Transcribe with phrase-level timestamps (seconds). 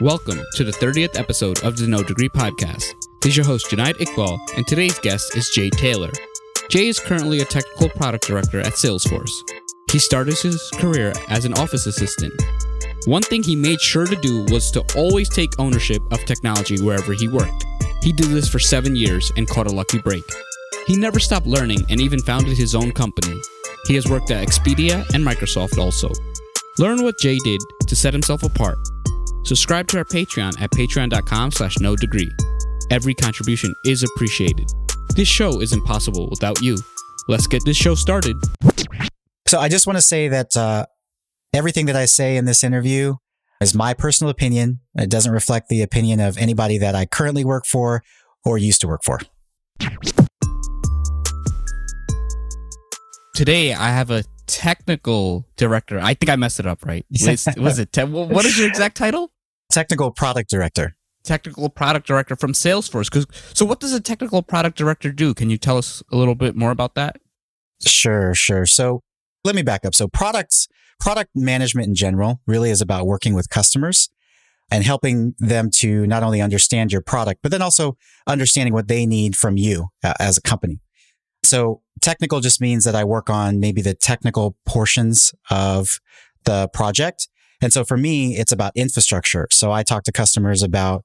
[0.00, 2.96] Welcome to the 30th episode of the No Degree Podcast.
[3.20, 6.10] This is your host, Jonaed Iqbal, and today's guest is Jae Taylor.
[6.68, 9.30] Jae is currently a technical product director at Salesforce.
[9.92, 12.32] He started his career as an office assistant.
[13.06, 17.12] One thing he made sure to do was to always take ownership of technology wherever
[17.12, 17.64] he worked.
[18.02, 20.24] He did this for seven years and caught a lucky break.
[20.88, 23.40] He never stopped learning and even founded his own company.
[23.86, 26.10] He has worked at Expedia and Microsoft also.
[26.78, 28.78] Learn what Jae did to set himself apart.
[29.44, 32.30] Subscribe to our Patreon at patreon.com slash no degree.
[32.90, 34.70] Every contribution is appreciated.
[35.16, 36.78] This show isn't possible without you.
[37.28, 38.36] Let's get this show started.
[39.46, 40.86] So I just want to say that uh,
[41.52, 43.16] everything that I say in this interview
[43.60, 44.80] is my personal opinion.
[44.94, 48.02] It doesn't reflect the opinion of anybody that I currently work for
[48.44, 49.20] or used to work for.
[53.34, 55.98] Today, I have a technical director.
[55.98, 57.04] I think I messed it up, right?
[57.26, 57.92] Was, was it?
[57.92, 59.30] Te- what is your exact title?
[59.74, 60.94] Technical product director.
[61.24, 63.10] Technical product director from Salesforce.
[63.10, 65.34] Cause, so, what does a technical product director do?
[65.34, 67.16] Can you tell us a little bit more about that?
[67.84, 68.66] Sure, sure.
[68.66, 69.00] So,
[69.42, 69.96] let me back up.
[69.96, 70.68] So, products,
[71.00, 74.10] product management in general really is about working with customers
[74.70, 77.96] and helping them to not only understand your product, but then also
[78.28, 80.78] understanding what they need from you uh, as a company.
[81.42, 85.98] So technical just means that I work on maybe the technical portions of
[86.44, 87.26] the project.
[87.64, 89.48] And so for me, it's about infrastructure.
[89.50, 91.02] So I talk to customers about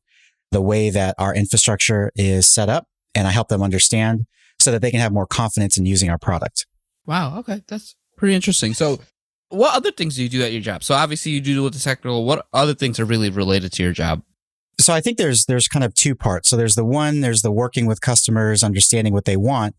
[0.51, 4.25] the way that our infrastructure is set up and I help them understand
[4.59, 6.67] so that they can have more confidence in using our product.
[7.05, 7.39] Wow.
[7.39, 7.63] Okay.
[7.69, 8.73] That's pretty interesting.
[8.73, 8.99] So
[9.47, 10.83] what other things do you do at your job?
[10.83, 12.25] So obviously you do with the technical.
[12.25, 14.21] What other things are really related to your job?
[14.81, 16.49] So I think there's there's kind of two parts.
[16.49, 19.75] So there's the one, there's the working with customers, understanding what they want.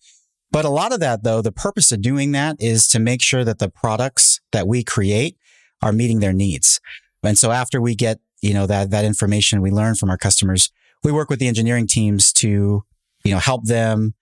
[0.51, 3.45] But a lot of that though, the purpose of doing that is to make sure
[3.45, 5.37] that the products that we create
[5.83, 6.81] are meeting their needs.
[7.23, 10.71] And so after we get, you know, that, that information we learn from our customers,
[11.03, 12.85] we work with the engineering teams to,
[13.25, 14.15] you know, help them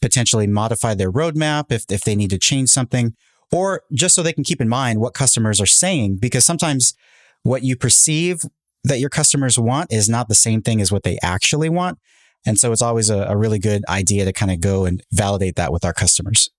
[0.00, 3.14] potentially modify their roadmap if, if they need to change something
[3.52, 6.94] or just so they can keep in mind what customers are saying, because sometimes
[7.42, 8.42] what you perceive
[8.84, 11.98] that your customers want is not the same thing as what they actually want.
[12.46, 15.56] And so it's always a, a really good idea to kind of go and validate
[15.56, 16.50] that with our customers.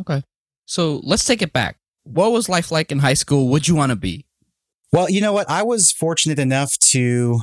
[0.00, 0.22] Okay.
[0.66, 1.78] So let's take it back.
[2.10, 3.48] What was life like in high school?
[3.48, 4.24] What'd you want to be?
[4.92, 5.48] Well, you know what?
[5.50, 7.40] I was fortunate enough to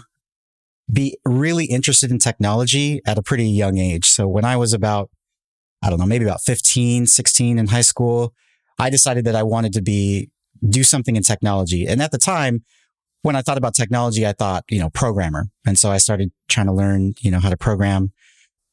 [0.91, 4.05] be really interested in technology at a pretty young age.
[4.05, 5.11] So when I was about,
[5.83, 8.33] I don't know, maybe about 15, 16 in high school,
[8.79, 10.31] I decided that I wanted to be,
[10.67, 11.85] do something in technology.
[11.85, 12.63] And at the time,
[13.21, 15.47] when I thought about technology, I thought, you know, programmer.
[15.65, 18.13] And so I started trying to learn, you know, how to program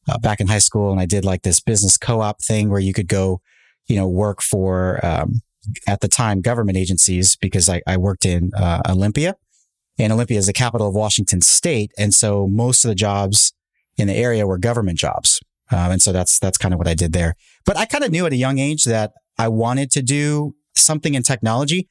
[0.07, 0.91] uh, back in high school.
[0.91, 3.41] And I did like this business co-op thing where you could go,
[3.87, 5.41] you know, work for, um,
[5.87, 9.35] at the time, government agencies because I, I worked in uh, Olympia
[9.97, 11.91] and Olympia is the capital of Washington state.
[11.97, 13.53] And so most of the jobs
[13.97, 15.39] in the area were government jobs.
[15.71, 17.35] Um, and so that's, that's kind of what I did there.
[17.65, 21.13] But I kind of knew at a young age that I wanted to do something
[21.13, 21.87] in technology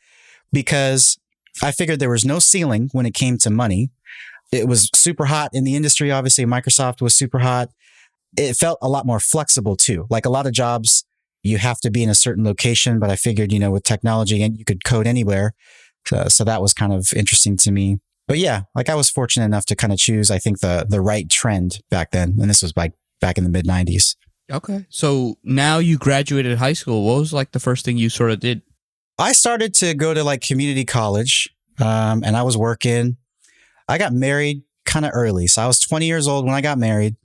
[0.52, 1.18] because
[1.62, 3.90] I figured there was no ceiling when it came to money.
[4.52, 6.10] It was super hot in the industry.
[6.10, 7.70] Obviously, Microsoft was super hot.
[8.36, 10.06] It felt a lot more flexible too.
[10.10, 11.04] Like a lot of jobs,
[11.42, 14.42] you have to be in a certain location, but I figured, you know, with technology
[14.42, 15.54] and you could code anywhere.
[16.06, 17.98] So, so that was kind of interesting to me.
[18.28, 21.00] But yeah, like I was fortunate enough to kind of choose, I think the, the
[21.00, 22.36] right trend back then.
[22.40, 24.16] And this was like back in the mid nineties.
[24.50, 24.84] Okay.
[24.90, 27.04] So now you graduated high school.
[27.04, 28.62] What was like the first thing you sort of did?
[29.18, 31.48] I started to go to like community college,
[31.80, 33.16] um, and I was working.
[33.88, 35.46] I got married kind of early.
[35.46, 37.16] So I was 20 years old when I got married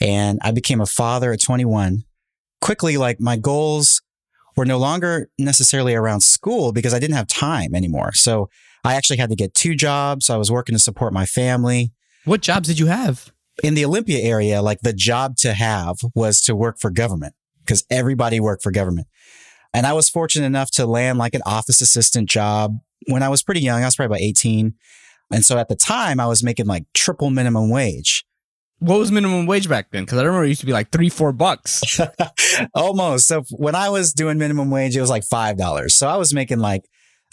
[0.00, 2.04] and I became a father at 21.
[2.60, 4.02] Quickly, like my goals
[4.56, 8.12] were no longer necessarily around school because I didn't have time anymore.
[8.12, 8.50] So
[8.84, 10.30] I actually had to get two jobs.
[10.30, 11.92] I was working to support my family.
[12.24, 13.32] What jobs did you have?
[13.62, 17.84] In the Olympia area, like the job to have was to work for government because
[17.90, 19.06] everybody worked for government.
[19.74, 22.76] And I was fortunate enough to land like an office assistant job
[23.08, 23.82] when I was pretty young.
[23.82, 24.74] I was probably about 18.
[25.32, 28.24] And so at the time I was making like triple minimum wage.
[28.80, 30.04] What was minimum wage back then?
[30.04, 31.82] Because I remember it used to be like three, four bucks.
[32.74, 33.26] Almost.
[33.26, 35.94] So when I was doing minimum wage, it was like five dollars.
[35.94, 36.84] So I was making like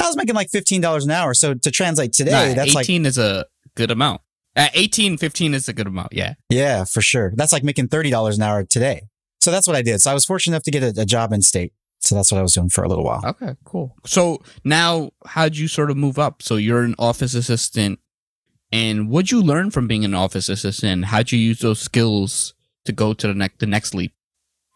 [0.01, 1.33] I was making like fifteen dollars an hour.
[1.33, 3.45] So to translate today, nah, that's 18 like is a
[3.75, 4.21] good amount.
[4.55, 6.13] At 18, 15 is a good amount.
[6.13, 6.35] Yeah.
[6.49, 7.33] Yeah, for sure.
[7.35, 9.03] That's like making thirty dollars an hour today.
[9.41, 10.01] So that's what I did.
[10.01, 11.73] So I was fortunate enough to get a, a job in state.
[11.99, 13.21] So that's what I was doing for a little while.
[13.25, 13.95] Okay, cool.
[14.05, 16.41] So now, how'd you sort of move up?
[16.41, 17.99] So you're an office assistant,
[18.75, 21.05] and what'd you learn from being an office assistant?
[21.05, 24.13] How'd you use those skills to go to the next the next leap?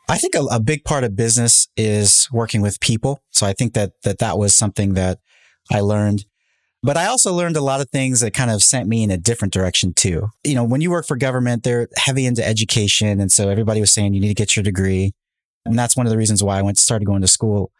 [0.09, 3.21] I think a, a big part of business is working with people.
[3.31, 5.19] So I think that that that was something that
[5.69, 6.23] I learned.
[6.81, 9.17] But I also learned a lot of things that kind of sent me in a
[9.17, 10.29] different direction too.
[10.45, 13.19] You know, when you work for government, they're heavy into education.
[13.19, 15.11] And so everybody was saying you need to get your degree.
[15.65, 17.73] And that's one of the reasons why I went to start going to school.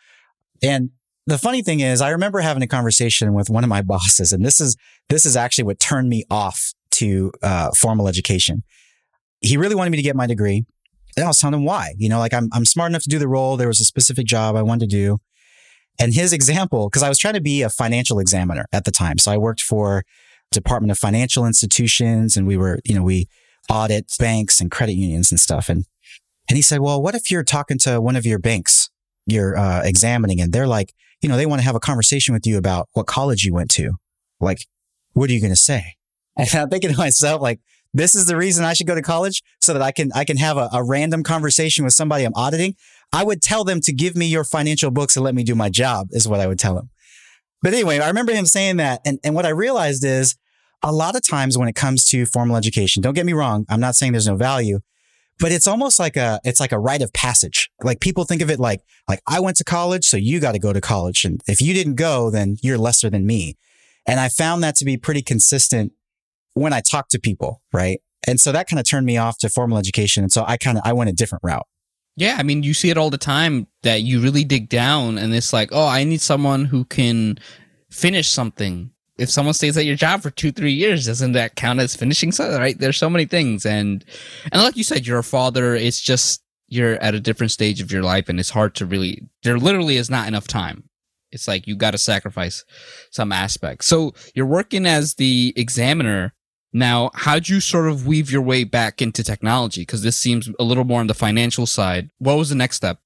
[0.62, 0.90] And
[1.28, 4.46] the funny thing is, I remember having a conversation with one of my bosses, and
[4.46, 4.76] this is,
[5.10, 8.64] this is actually what turned me off to uh, formal education.
[9.42, 10.66] He really wanted me to get my degree.
[11.16, 11.94] And I was telling him why.
[11.98, 13.58] You know, like I'm, I'm smart enough to do the role.
[13.58, 15.18] There was a specific job I wanted to do.
[16.00, 19.18] And his example, because I was trying to be a financial examiner at the time.
[19.18, 20.04] So I worked for
[20.52, 23.28] Department of Financial Institutions and we were, you know, we
[23.70, 25.68] audit banks and credit unions and stuff.
[25.68, 25.86] And,
[26.48, 28.90] and he said, well, what if you're talking to one of your banks
[29.32, 32.46] you're uh, examining and they're like, you know, they want to have a conversation with
[32.46, 33.94] you about what college you went to.
[34.40, 34.66] Like,
[35.14, 35.96] what are you going to say?
[36.38, 37.60] And I'm thinking to myself, like,
[37.94, 40.38] this is the reason I should go to college so that I can, I can
[40.38, 42.76] have a, a random conversation with somebody I'm auditing.
[43.12, 45.70] I would tell them to give me your financial books and let me do my
[45.70, 46.92] job is what I would tell them.
[47.62, 49.02] But anyway, I remember him saying that.
[49.06, 50.38] And, and what I realized is
[50.82, 53.66] a lot of times when it comes to formal education, don't get me wrong.
[53.68, 54.80] I'm not saying there's no value,
[55.40, 57.70] but it's almost like a, it's like a rite of passage.
[57.82, 60.60] Like people think of it like, like I went to college, so you got to
[60.60, 61.26] go to college.
[61.26, 63.58] And if you didn't go, then you're lesser than me.
[64.06, 65.94] And I found that to be pretty consistent
[66.54, 67.62] when I talk to people.
[67.74, 68.02] Right.
[68.28, 70.24] And so that kind of turned me off to formal education.
[70.24, 71.66] And so I kind of, I went a different route.
[72.16, 75.34] Yeah, I mean, you see it all the time that you really dig down and
[75.34, 77.40] it's like, oh, I need someone who can
[77.90, 78.92] finish something.
[79.20, 82.32] If someone stays at your job for two, three years, doesn't that count as finishing
[82.32, 82.60] something?
[82.60, 82.78] Right?
[82.78, 84.04] There's so many things, and
[84.52, 85.76] and like you said, you're a father.
[85.76, 89.22] It's just you're at a different stage of your life, and it's hard to really.
[89.44, 90.84] There literally is not enough time.
[91.32, 92.66] It's like you got to sacrifice
[93.12, 93.86] some aspects.
[93.86, 96.34] So you're working as the examiner
[96.72, 99.82] now, how'd you sort of weave your way back into technology?
[99.82, 102.10] Because this seems a little more on the financial side.
[102.20, 103.00] What was the next step?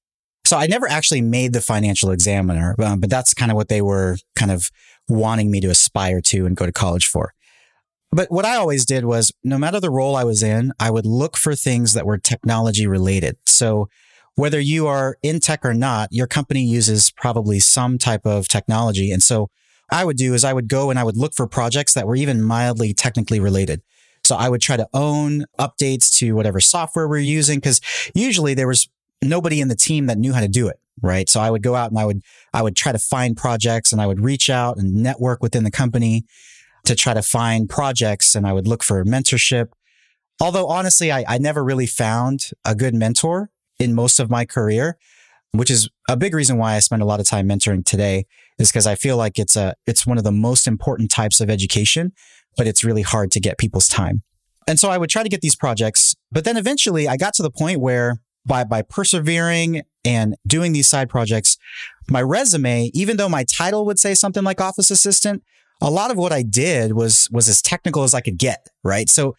[0.44, 3.80] So I never actually made the financial examiner, um, but that's kind of what they
[3.80, 4.70] were kind of
[5.08, 7.34] wanting me to aspire to and go to college for.
[8.12, 11.04] But what I always did was no matter the role I was in, I would
[11.04, 13.36] look for things that were technology related.
[13.44, 13.88] So
[14.36, 19.10] whether you are in tech or not, your company uses probably some type of technology.
[19.10, 19.50] And so
[19.90, 22.16] I would do is I would go and I would look for projects that were
[22.16, 23.82] even mildly technically related.
[24.22, 27.80] So I would try to own updates to whatever software we're using because
[28.14, 28.88] usually there was
[29.22, 30.78] nobody in the team that knew how to do it.
[31.02, 31.28] Right.
[31.28, 34.00] So I would go out and I would, I would try to find projects and
[34.00, 36.24] I would reach out and network within the company
[36.84, 39.68] to try to find projects and I would look for mentorship.
[40.40, 44.98] Although honestly, I, I never really found a good mentor in most of my career,
[45.52, 48.26] which is a big reason why I spend a lot of time mentoring today
[48.58, 51.50] is because I feel like it's a, it's one of the most important types of
[51.50, 52.12] education,
[52.56, 54.22] but it's really hard to get people's time.
[54.66, 57.42] And so I would try to get these projects, but then eventually I got to
[57.42, 61.56] the point where by, by persevering and doing these side projects,
[62.10, 65.42] my resume, even though my title would say something like office assistant,
[65.80, 69.08] a lot of what I did was, was as technical as I could get, right?
[69.08, 69.36] So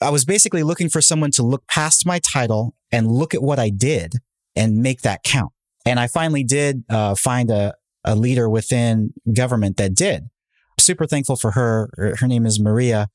[0.00, 3.58] I was basically looking for someone to look past my title and look at what
[3.58, 4.14] I did
[4.54, 5.52] and make that count.
[5.86, 7.74] And I finally did uh, find a,
[8.04, 10.28] a leader within government that did.
[10.78, 11.90] Super thankful for her.
[12.18, 13.08] Her name is Maria.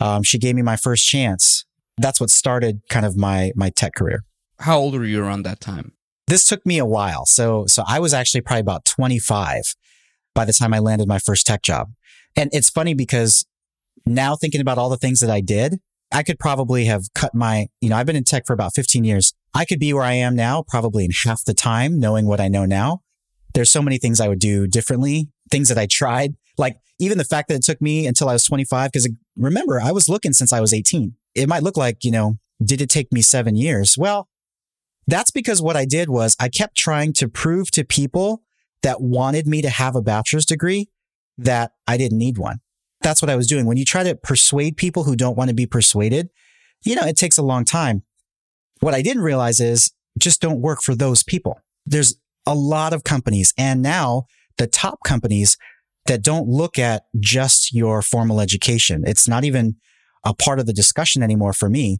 [0.00, 1.64] Um, she gave me my first chance.
[1.98, 4.24] That's what started kind of my my tech career.
[4.58, 5.92] How old were you around that time?
[6.26, 7.26] This took me a while.
[7.26, 9.74] So so I was actually probably about 25
[10.34, 11.92] by the time I landed my first tech job.
[12.36, 13.44] And it's funny because
[14.06, 15.78] now thinking about all the things that I did,
[16.10, 19.04] I could probably have cut my, you know, I've been in tech for about 15
[19.04, 19.34] years.
[19.54, 22.48] I could be where I am now, probably in half the time, knowing what I
[22.48, 23.02] know now
[23.54, 26.34] there's so many things I would do differently, things that I tried.
[26.58, 29.92] Like even the fact that it took me until I was 25, because remember, I
[29.92, 31.14] was looking since I was 18.
[31.34, 33.96] It might look like, you know, did it take me seven years?
[33.98, 34.28] Well,
[35.06, 38.42] that's because what I did was I kept trying to prove to people
[38.82, 40.88] that wanted me to have a bachelor's degree
[41.38, 42.60] that I didn't need one.
[43.00, 43.66] That's what I was doing.
[43.66, 46.30] When you try to persuade people who don't want to be persuaded,
[46.84, 48.02] you know, it takes a long time.
[48.80, 51.60] What I didn't realize is just don't work for those people.
[51.86, 52.16] There's
[52.46, 54.26] a lot of companies and now
[54.58, 55.56] the top companies
[56.06, 59.04] that don't look at just your formal education.
[59.06, 59.76] It's not even
[60.24, 61.98] a part of the discussion anymore for me.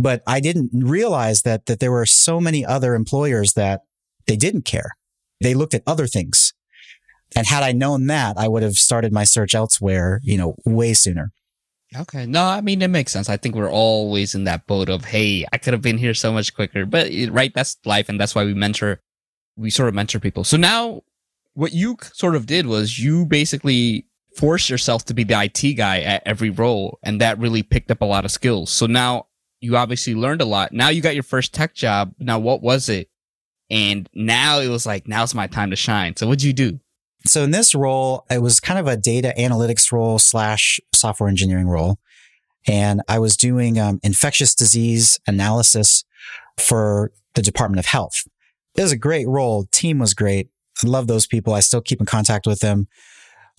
[0.00, 3.82] But I didn't realize that, that there were so many other employers that
[4.26, 4.96] they didn't care.
[5.40, 6.54] They looked at other things.
[7.36, 10.94] And had I known that, I would have started my search elsewhere, you know, way
[10.94, 11.32] sooner.
[11.96, 12.24] Okay.
[12.26, 13.28] No, I mean, it makes sense.
[13.28, 16.32] I think we're always in that boat of, hey, I could have been here so
[16.32, 16.86] much quicker.
[16.86, 18.08] But, eh, right, that's life.
[18.08, 19.00] And that's why we mentor
[19.56, 20.44] we sort of mentor people.
[20.44, 21.02] So now
[21.54, 26.00] what you sort of did was you basically forced yourself to be the IT guy
[26.00, 26.98] at every role.
[27.02, 28.70] And that really picked up a lot of skills.
[28.70, 29.26] So now
[29.60, 30.72] you obviously learned a lot.
[30.72, 32.14] Now you got your first tech job.
[32.18, 33.08] Now, what was it?
[33.70, 36.16] And now it was like, now's my time to shine.
[36.16, 36.80] So what'd you do?
[37.26, 41.68] So in this role, it was kind of a data analytics role slash software engineering
[41.68, 41.98] role.
[42.66, 46.04] And I was doing um, infectious disease analysis
[46.58, 48.24] for the Department of Health.
[48.76, 49.66] It was a great role.
[49.72, 50.48] Team was great.
[50.82, 51.52] I love those people.
[51.52, 52.88] I still keep in contact with them.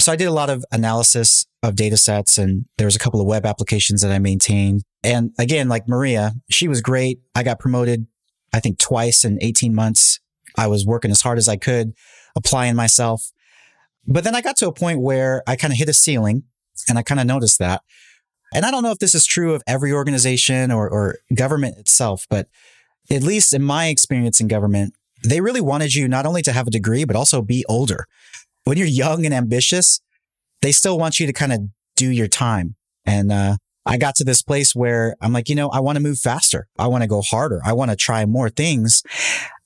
[0.02, 3.22] So I did a lot of analysis of data sets and there was a couple
[3.22, 4.82] of web applications that I maintained.
[5.04, 7.20] And again, like Maria, she was great.
[7.36, 8.08] I got promoted,
[8.52, 10.20] I think twice in 18 months.
[10.58, 11.94] I was working as hard as I could,
[12.36, 13.32] applying myself.
[14.08, 16.46] But then I got to a point where I kind of hit a ceiling
[16.90, 17.84] and I kind of noticed that.
[18.56, 22.26] And I don't know if this is true of every organization or, or government itself,
[22.28, 22.48] but
[23.12, 26.66] at least in my experience in government, they really wanted you not only to have
[26.66, 28.08] a degree, but also be older.
[28.64, 30.02] When you're young and ambitious,
[30.62, 31.62] they still want you to kind of
[31.96, 32.76] do your time.
[33.06, 36.04] And, uh, I got to this place where I'm like, you know, I want to
[36.04, 36.68] move faster.
[36.78, 37.62] I want to go harder.
[37.66, 39.02] I want to try more things.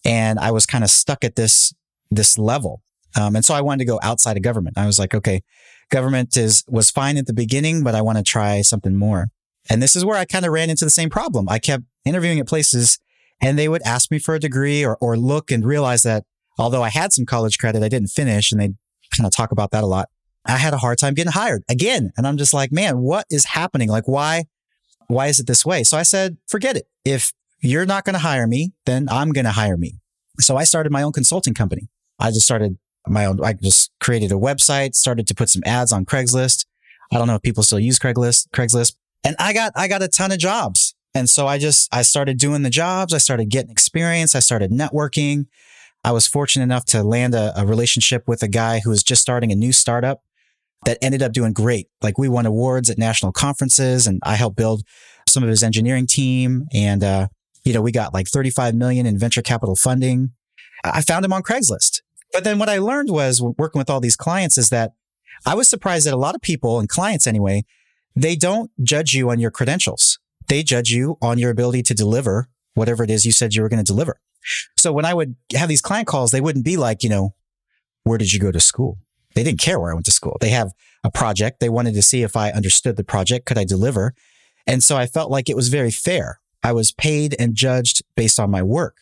[0.05, 1.73] And I was kind of stuck at this,
[2.09, 2.81] this level.
[3.19, 4.77] Um, and so I wanted to go outside of government.
[4.77, 5.41] I was like, okay,
[5.89, 9.27] government is, was fine at the beginning, but I want to try something more.
[9.69, 11.49] And this is where I kind of ran into the same problem.
[11.49, 12.99] I kept interviewing at places
[13.41, 16.23] and they would ask me for a degree or, or look and realize that
[16.57, 18.73] although I had some college credit, I didn't finish and they
[19.15, 20.09] kind of talk about that a lot.
[20.45, 22.11] I had a hard time getting hired again.
[22.17, 23.89] And I'm just like, man, what is happening?
[23.89, 24.45] Like, why,
[25.07, 25.83] why is it this way?
[25.83, 26.87] So I said, forget it.
[27.03, 29.95] If you're not going to hire me, then I'm going to hire me.
[30.39, 31.87] So I started my own consulting company.
[32.19, 35.91] I just started my own, I just created a website, started to put some ads
[35.91, 36.65] on Craigslist.
[37.11, 38.95] I don't know if people still use Craigslist, Craigslist.
[39.23, 40.95] And I got, I got a ton of jobs.
[41.13, 43.13] And so I just, I started doing the jobs.
[43.13, 44.35] I started getting experience.
[44.35, 45.47] I started networking.
[46.05, 49.21] I was fortunate enough to land a, a relationship with a guy who was just
[49.21, 50.21] starting a new startup
[50.85, 51.87] that ended up doing great.
[52.01, 54.83] Like we won awards at national conferences and I helped build
[55.27, 56.67] some of his engineering team.
[56.73, 57.27] And, uh,
[57.63, 60.31] you know, we got like 35 million in venture capital funding.
[60.83, 62.01] I found him on Craigslist
[62.35, 64.91] but then what I learned was working with all these clients is that
[65.45, 67.63] I was surprised that a lot of people and clients anyway,
[68.13, 70.19] they don't judge you on your credentials.
[70.49, 73.69] They judge you on your ability to deliver whatever it is you said you were
[73.69, 74.19] going to deliver.
[74.77, 77.35] So when I would have these client calls, they wouldn't be like, you know,
[78.03, 78.97] where did you go to school?
[79.33, 80.37] They didn't care where I went to school.
[80.39, 80.71] They have
[81.03, 81.59] a project.
[81.59, 83.45] They wanted to see if I understood the project.
[83.45, 84.13] Could I deliver?
[84.65, 86.39] And so I felt like it was very fair.
[86.63, 88.97] I was paid and judged based on my work.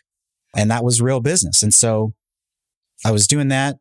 [0.55, 1.63] And that was real business.
[1.63, 2.13] And so
[3.05, 3.77] I was doing that.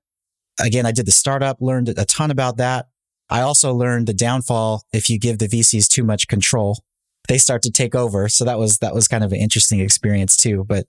[0.61, 2.87] Again, I did the startup, learned a ton about that.
[3.31, 6.85] I also learned the downfall if you give the VCs too much control,
[7.29, 8.29] they start to take over.
[8.29, 10.65] So that was that was kind of an interesting experience too.
[10.69, 10.87] But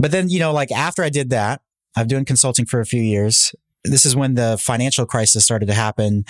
[0.00, 1.60] but then, you know, like after I did that,
[1.96, 3.54] I've doing consulting for a few years.
[3.84, 6.24] This is when the financial crisis started to happen,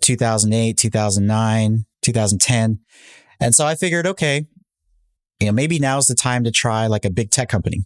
[0.00, 2.78] 2008, 2009, 2010.
[3.40, 4.46] And so I figured, okay,
[5.40, 7.84] you know, maybe now's the time to try like a big tech company.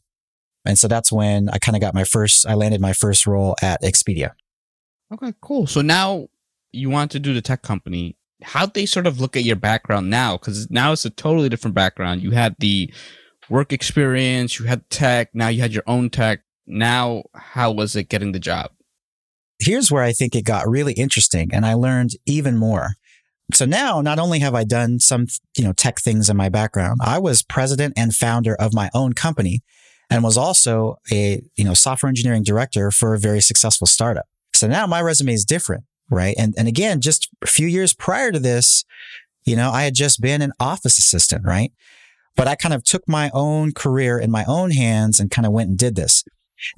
[0.64, 3.56] And so that's when I kind of got my first, I landed my first role
[3.62, 4.32] at Expedia.
[5.12, 5.66] Okay, cool.
[5.66, 6.28] So now
[6.72, 8.16] you want to do the tech company.
[8.42, 10.36] How'd they sort of look at your background now?
[10.36, 12.22] Because now it's a totally different background.
[12.22, 12.92] You had the
[13.48, 16.40] work experience, you had tech, now you had your own tech.
[16.66, 18.70] Now, how was it getting the job?
[19.58, 22.90] Here's where I think it got really interesting and I learned even more.
[23.54, 27.00] So now not only have I done some, you know, tech things in my background,
[27.02, 29.62] I was president and founder of my own company
[30.10, 34.26] and was also a, you know, software engineering director for a very successful startup.
[34.52, 36.34] So now my resume is different, right?
[36.38, 38.84] And, and again, just a few years prior to this,
[39.44, 41.72] you know, I had just been an office assistant, right?
[42.36, 45.52] But I kind of took my own career in my own hands and kind of
[45.52, 46.24] went and did this.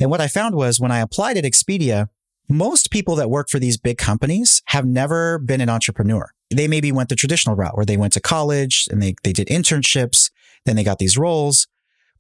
[0.01, 2.09] And what I found was when I applied at Expedia,
[2.49, 6.31] most people that work for these big companies have never been an entrepreneur.
[6.51, 9.49] They maybe went the traditional route where they went to college and they, they did
[9.49, 10.31] internships.
[10.65, 11.67] Then they got these roles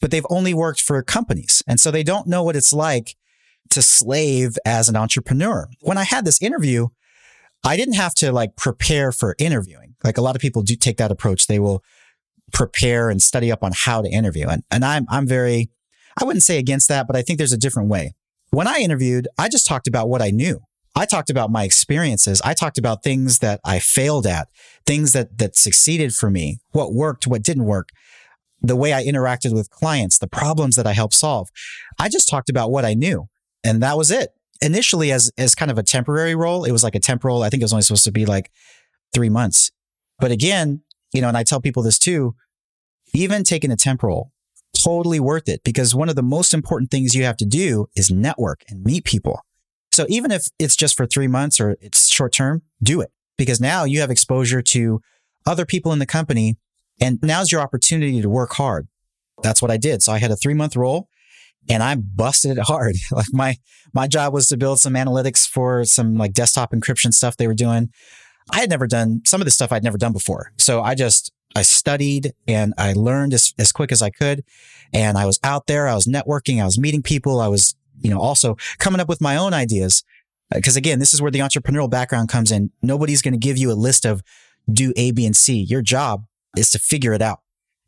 [0.00, 1.62] but they've only worked for companies.
[1.66, 3.16] And so they don't know what it's like
[3.70, 5.68] to slave as an entrepreneur.
[5.80, 6.88] When I had this interview,
[7.64, 9.96] I didn't have to like prepare for interviewing.
[10.04, 11.46] Like a lot of people do take that approach.
[11.46, 11.82] They will
[12.52, 14.48] prepare and study up on how to interview.
[14.48, 15.70] And, and I'm, I'm very,
[16.20, 18.14] I wouldn't say against that, but I think there's a different way.
[18.50, 20.60] When I interviewed, I just talked about what I knew.
[20.96, 22.40] I talked about my experiences.
[22.44, 24.48] I talked about things that I failed at,
[24.86, 27.90] things that, that succeeded for me, what worked, what didn't work
[28.60, 31.48] the way I interacted with clients, the problems that I helped solve.
[31.98, 33.28] I just talked about what I knew
[33.64, 34.30] and that was it.
[34.60, 37.42] Initially as, as kind of a temporary role, it was like a temporal.
[37.42, 38.50] I think it was only supposed to be like
[39.14, 39.70] three months.
[40.18, 42.34] But again, you know, and I tell people this too,
[43.14, 44.32] even taking a temporal,
[44.76, 48.10] totally worth it because one of the most important things you have to do is
[48.10, 49.40] network and meet people.
[49.92, 53.60] So even if it's just for three months or it's short term, do it because
[53.60, 55.00] now you have exposure to
[55.46, 56.56] other people in the company
[57.00, 58.88] and now's your opportunity to work hard.
[59.42, 60.02] That's what I did.
[60.02, 61.08] So I had a three month role
[61.68, 62.96] and I busted it hard.
[63.10, 63.56] Like my,
[63.94, 67.54] my job was to build some analytics for some like desktop encryption stuff they were
[67.54, 67.90] doing.
[68.50, 70.52] I had never done some of the stuff I'd never done before.
[70.58, 74.44] So I just, I studied and I learned as, as quick as I could.
[74.92, 75.88] And I was out there.
[75.88, 76.60] I was networking.
[76.60, 77.40] I was meeting people.
[77.40, 80.04] I was, you know, also coming up with my own ideas.
[80.50, 82.70] Because uh, again, this is where the entrepreneurial background comes in.
[82.82, 84.22] Nobody's going to give you a list of
[84.70, 85.60] do A, B, and C.
[85.62, 86.24] Your job
[86.56, 87.40] is to figure it out.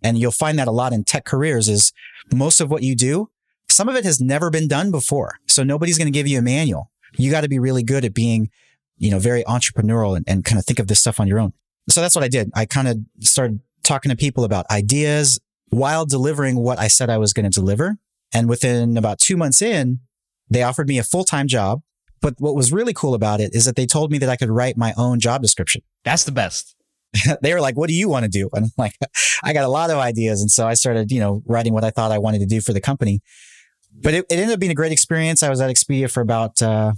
[0.03, 1.93] And you'll find that a lot in tech careers is
[2.33, 3.31] most of what you do,
[3.69, 5.39] some of it has never been done before.
[5.47, 6.91] So nobody's going to give you a manual.
[7.17, 8.51] You got to be really good at being,
[9.01, 11.53] you know, very entrepreneurial and, and kind of think of this stuff on your own.
[11.89, 12.51] So that's what I did.
[12.55, 15.41] I kind of started talking to people about ideas
[15.71, 17.97] while delivering what I said I was going to deliver.
[18.33, 20.01] And within about two months in,
[20.49, 21.81] they offered me a full time job.
[22.21, 24.51] But what was really cool about it is that they told me that I could
[24.51, 25.83] write my own job description.
[26.05, 26.77] That's the best.
[27.43, 28.51] they were like, what do you want to do?
[28.53, 28.93] And I'm like,
[29.43, 30.43] I got a lot of ideas.
[30.43, 32.75] And so I started, you know, writing what I thought I wanted to do for
[32.75, 33.21] the company.
[34.03, 35.43] But it, it ended up being a great experience.
[35.43, 36.93] I was at Expedia for about uh,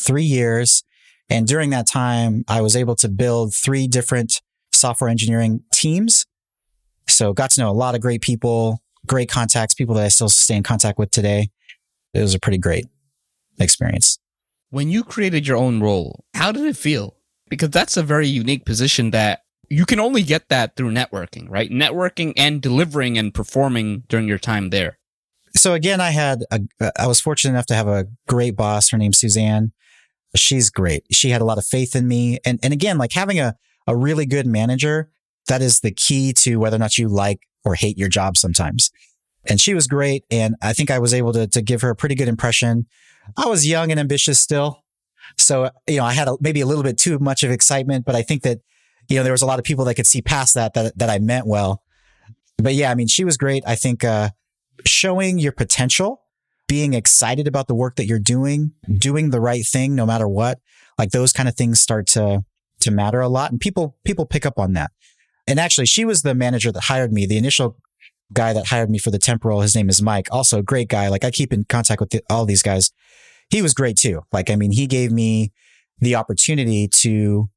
[0.00, 0.84] three years.
[1.30, 4.40] And during that time, I was able to build three different
[4.72, 6.26] software engineering teams.
[7.06, 10.28] So got to know a lot of great people, great contacts, people that I still
[10.28, 11.50] stay in contact with today.
[12.14, 12.86] It was a pretty great
[13.58, 14.18] experience.
[14.70, 17.16] When you created your own role, how did it feel?
[17.48, 21.70] Because that's a very unique position that you can only get that through networking, right?
[21.70, 24.98] Networking and delivering and performing during your time there.
[25.54, 26.60] So again, I had a,
[26.98, 28.90] I was fortunate enough to have a great boss.
[28.90, 29.72] Her name's Suzanne.
[30.36, 31.04] She's great.
[31.10, 32.38] She had a lot of faith in me.
[32.44, 33.54] And, and again, like having a,
[33.86, 35.10] a really good manager,
[35.48, 38.90] that is the key to whether or not you like or hate your job sometimes.
[39.48, 40.24] And she was great.
[40.30, 42.86] And I think I was able to, to give her a pretty good impression.
[43.36, 44.84] I was young and ambitious still.
[45.36, 48.14] So, you know, I had a, maybe a little bit too much of excitement, but
[48.14, 48.58] I think that
[49.08, 51.10] you know, there was a lot of people that could see past that, that, that
[51.10, 51.82] I meant well.
[52.58, 53.62] But yeah, I mean, she was great.
[53.66, 54.30] I think, uh,
[54.84, 56.22] showing your potential,
[56.68, 60.60] being excited about the work that you're doing, doing the right thing, no matter what,
[60.98, 62.44] like those kind of things start to,
[62.80, 63.50] to matter a lot.
[63.50, 64.92] And people, people pick up on that.
[65.46, 67.26] And actually, she was the manager that hired me.
[67.26, 67.78] The initial
[68.32, 70.28] guy that hired me for the temporal, his name is Mike.
[70.30, 71.08] Also a great guy.
[71.08, 72.92] Like I keep in contact with the, all these guys.
[73.50, 74.22] He was great too.
[74.30, 75.52] Like, I mean, he gave me
[76.00, 77.48] the opportunity to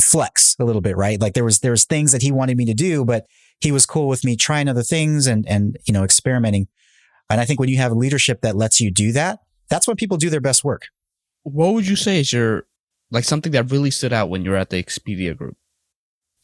[0.00, 1.20] flex a little bit, right?
[1.20, 3.26] Like there was there was things that he wanted me to do, but
[3.60, 6.68] he was cool with me trying other things and and you know experimenting.
[7.30, 10.16] And I think when you have leadership that lets you do that, that's when people
[10.16, 10.82] do their best work.
[11.42, 12.66] What would you say is your
[13.10, 15.56] like something that really stood out when you were at the Expedia group?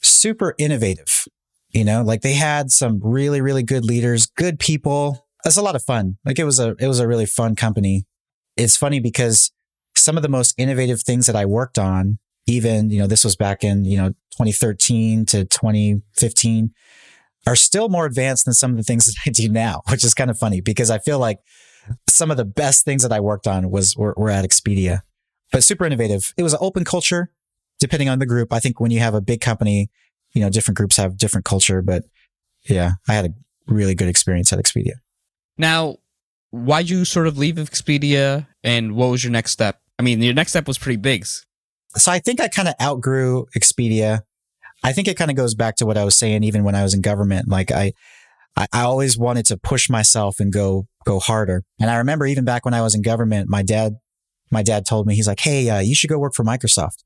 [0.02, 1.24] Super innovative.
[1.70, 5.26] You know, like they had some really really good leaders, good people.
[5.44, 6.18] That's a lot of fun.
[6.24, 8.06] Like it was a it was a really fun company.
[8.56, 9.52] It's funny because
[9.94, 13.36] some of the most innovative things that I worked on even, you know, this was
[13.36, 16.70] back in, you know, 2013 to 2015
[17.46, 20.14] are still more advanced than some of the things that I do now, which is
[20.14, 21.38] kind of funny because I feel like
[22.09, 25.00] some of the best things that I worked on was were, were at Expedia,
[25.53, 26.33] but super innovative.
[26.37, 27.31] It was an open culture,
[27.79, 28.53] depending on the group.
[28.53, 29.90] I think when you have a big company,
[30.33, 32.05] you know, different groups have different culture, but
[32.68, 33.35] yeah, I had a
[33.66, 34.94] really good experience at Expedia.
[35.57, 35.96] Now,
[36.50, 39.81] why'd you sort of leave Expedia and what was your next step?
[39.98, 41.26] I mean, your next step was pretty big
[41.96, 44.20] so I think I kind of outgrew Expedia.
[44.82, 46.82] I think it kind of goes back to what I was saying, even when I
[46.82, 47.48] was in government.
[47.48, 47.92] Like I,
[48.56, 51.62] I, I always wanted to push myself and go, go harder.
[51.78, 53.94] And I remember even back when I was in government, my dad,
[54.50, 57.04] my dad told me, he's like, Hey, uh, you should go work for Microsoft.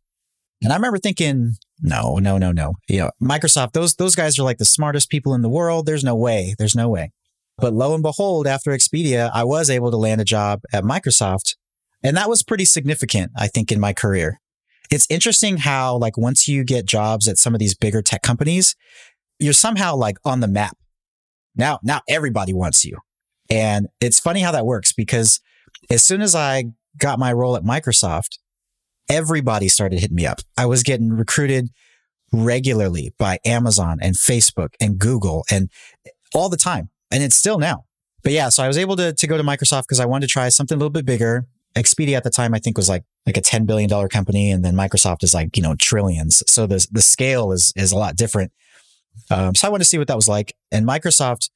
[0.62, 2.74] And I remember thinking, no, no, no, no.
[2.88, 5.84] You know, Microsoft, those, those guys are like the smartest people in the world.
[5.84, 6.54] There's no way.
[6.58, 7.12] There's no way.
[7.58, 11.56] But lo and behold, after Expedia, I was able to land a job at Microsoft.
[12.02, 14.40] And that was pretty significant, I think, in my career
[14.94, 18.76] it's interesting how like once you get jobs at some of these bigger tech companies,
[19.38, 20.76] you're somehow like on the map.
[21.56, 22.98] Now, now everybody wants you.
[23.50, 25.40] And it's funny how that works because
[25.90, 26.64] as soon as I
[26.96, 28.38] got my role at Microsoft,
[29.08, 30.40] everybody started hitting me up.
[30.56, 31.70] I was getting recruited
[32.32, 35.70] regularly by Amazon and Facebook and Google and
[36.34, 36.90] all the time.
[37.10, 37.84] And it's still now.
[38.22, 40.32] But yeah, so I was able to, to go to Microsoft because I wanted to
[40.32, 41.46] try something a little bit bigger.
[41.76, 44.50] Expedia at the time, I think was like, like a $10 billion company.
[44.50, 46.42] And then Microsoft is like, you know, trillions.
[46.46, 48.52] So the, the scale is, is a lot different.
[49.30, 50.54] Um, so I wanted to see what that was like.
[50.70, 51.50] And Microsoft,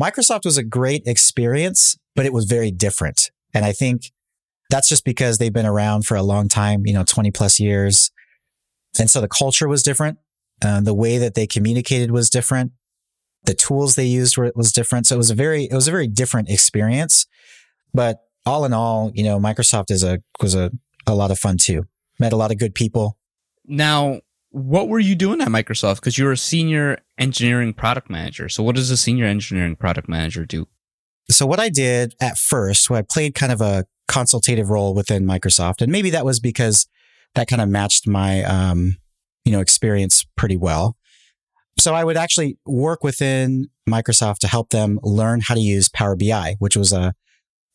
[0.00, 3.30] Microsoft was a great experience, but it was very different.
[3.52, 4.12] And I think
[4.70, 8.10] that's just because they've been around for a long time, you know, 20 plus years.
[8.98, 10.18] And so the culture was different.
[10.62, 12.72] Uh, the way that they communicated was different.
[13.44, 15.06] The tools they used were, was different.
[15.06, 17.26] So it was a very, it was a very different experience.
[17.92, 20.70] But all in all, you know, Microsoft is a was a,
[21.06, 21.86] a lot of fun too.
[22.18, 23.16] Met a lot of good people.
[23.66, 25.96] Now, what were you doing at Microsoft?
[25.96, 28.48] Because you're a senior engineering product manager.
[28.48, 30.66] So, what does a senior engineering product manager do?
[31.30, 35.80] So what I did at first, I played kind of a consultative role within Microsoft,
[35.80, 36.86] and maybe that was because
[37.34, 38.96] that kind of matched my, um,
[39.44, 40.96] you know, experience pretty well.
[41.78, 46.16] So I would actually work within Microsoft to help them learn how to use Power
[46.16, 47.14] BI, which was a,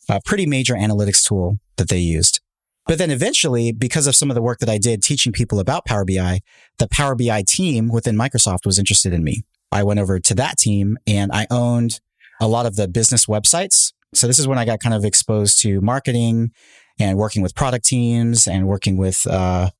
[0.09, 2.41] a pretty major analytics tool that they used.
[2.87, 5.85] But then eventually, because of some of the work that I did teaching people about
[5.85, 6.41] Power BI,
[6.77, 9.43] the Power BI team within Microsoft was interested in me.
[9.71, 11.99] I went over to that team and I owned
[12.39, 13.91] a lot of the business websites.
[14.13, 16.51] So this is when I got kind of exposed to marketing
[16.99, 19.71] and working with product teams and working with uh,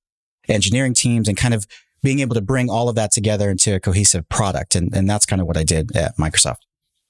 [0.48, 1.66] engineering teams and kind of
[2.04, 4.76] being able to bring all of that together into a cohesive product.
[4.76, 6.60] And, and that's kind of what I did at Microsoft.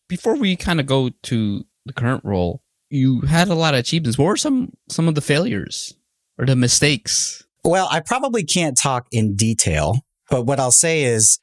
[0.08, 4.18] Before we kind of go to the current role, you had a lot of achievements.
[4.18, 5.94] What were some some of the failures
[6.38, 7.44] or the mistakes?
[7.64, 11.40] Well, I probably can't talk in detail, but what I'll say is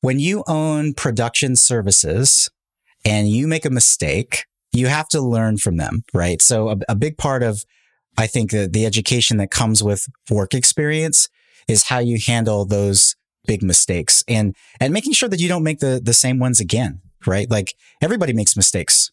[0.00, 2.48] when you own production services
[3.04, 6.40] and you make a mistake, you have to learn from them, right?
[6.40, 7.64] So a, a big part of
[8.18, 11.28] I think the education that comes with work experience
[11.68, 13.14] is how you handle those
[13.46, 17.00] big mistakes and and making sure that you don't make the the same ones again,
[17.26, 17.50] right?
[17.50, 19.10] Like everybody makes mistakes.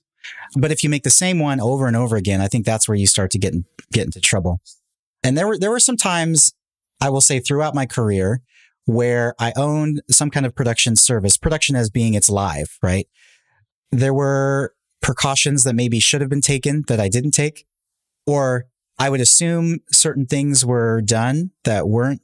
[0.56, 2.98] But if you make the same one over and over again, I think that's where
[2.98, 4.62] you start to get in, get into trouble.
[5.24, 6.54] And there were there were some times
[7.02, 8.42] I will say throughout my career
[8.86, 13.08] where I owned some kind of production service, production as being it's live, right?
[13.92, 17.66] There were precautions that maybe should have been taken that I didn't take,
[18.26, 18.66] or
[19.00, 22.22] I would assume certain things were done that weren't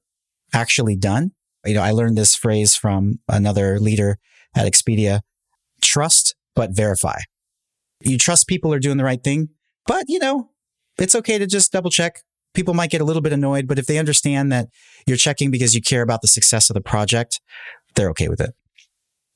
[0.54, 1.32] actually done.
[1.66, 4.18] You know, I learned this phrase from another leader
[4.56, 5.22] at Expedia
[5.82, 7.20] trust, but verify.
[8.02, 9.50] You trust people are doing the right thing,
[9.86, 10.50] but you know,
[10.98, 12.22] it's okay to just double check.
[12.54, 14.70] People might get a little bit annoyed, but if they understand that
[15.06, 17.42] you're checking because you care about the success of the project,
[17.96, 18.56] they're okay with it.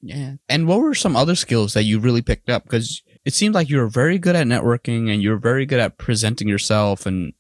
[0.01, 0.33] Yeah.
[0.49, 2.63] And what were some other skills that you really picked up?
[2.63, 5.97] Because it seemed like you were very good at networking and you're very good at
[5.97, 7.33] presenting yourself and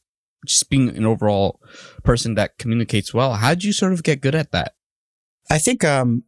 [0.45, 1.59] just being an overall
[2.03, 3.33] person that communicates well.
[3.33, 4.73] How did you sort of get good at that?
[5.49, 6.23] I think um,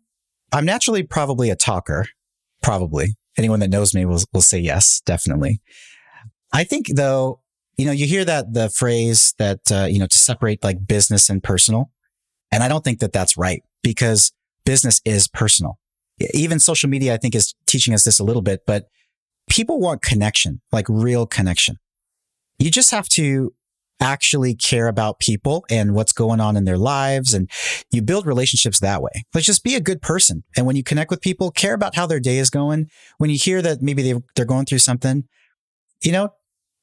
[0.51, 2.07] I'm naturally probably a talker,
[2.61, 5.61] probably anyone that knows me will, will say yes, definitely.
[6.53, 7.41] I think though,
[7.77, 11.29] you know, you hear that the phrase that, uh, you know, to separate like business
[11.29, 11.91] and personal.
[12.51, 14.31] And I don't think that that's right because
[14.65, 15.77] business is personal.
[16.33, 18.87] Even social media, I think is teaching us this a little bit, but
[19.49, 21.77] people want connection, like real connection.
[22.57, 23.53] You just have to
[24.01, 27.33] actually care about people and what's going on in their lives.
[27.33, 27.49] And
[27.91, 29.25] you build relationships that way.
[29.33, 30.43] Let's just be a good person.
[30.55, 32.87] And when you connect with people, care about how their day is going.
[33.17, 35.23] When you hear that maybe they, they're going through something,
[36.03, 36.29] you know,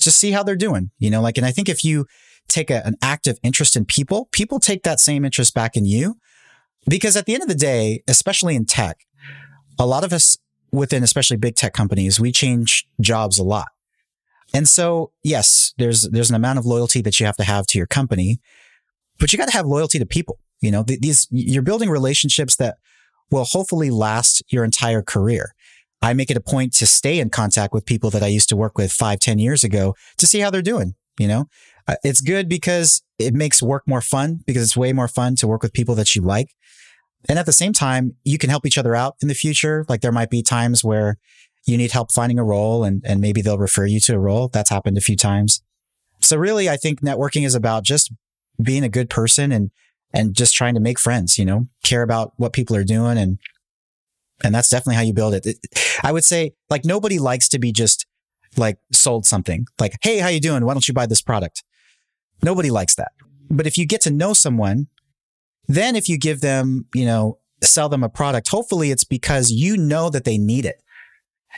[0.01, 2.07] just see how they're doing, you know, like, and I think if you
[2.49, 6.17] take a, an active interest in people, people take that same interest back in you.
[6.89, 8.97] Because at the end of the day, especially in tech,
[9.79, 10.39] a lot of us
[10.73, 13.69] within especially big tech companies, we change jobs a lot.
[14.55, 17.79] And so, yes, there's, there's an amount of loyalty that you have to have to
[17.79, 18.41] your company,
[19.19, 20.39] but you got to have loyalty to people.
[20.61, 22.77] You know, these, you're building relationships that
[23.31, 25.55] will hopefully last your entire career.
[26.03, 28.57] I make it a point to stay in contact with people that I used to
[28.57, 30.95] work with five, ten years ago to see how they're doing.
[31.19, 31.47] You know,
[31.87, 35.47] uh, it's good because it makes work more fun because it's way more fun to
[35.47, 36.49] work with people that you like.
[37.29, 39.85] And at the same time, you can help each other out in the future.
[39.89, 41.19] Like there might be times where
[41.65, 44.49] you need help finding a role and, and maybe they'll refer you to a role.
[44.49, 45.63] That's happened a few times.
[46.21, 48.13] So really, I think networking is about just
[48.61, 49.71] being a good person and,
[50.13, 53.17] and just trying to make friends, you know, care about what people are doing.
[53.17, 53.39] And,
[54.43, 55.47] and that's definitely how you build it.
[56.03, 58.07] I would say like nobody likes to be just
[58.57, 60.65] like sold something like, Hey, how you doing?
[60.65, 61.63] Why don't you buy this product?
[62.43, 63.13] Nobody likes that.
[63.51, 64.89] But if you get to know someone,
[65.69, 69.77] then if you give them, you know, sell them a product, hopefully it's because you
[69.77, 70.82] know that they need it.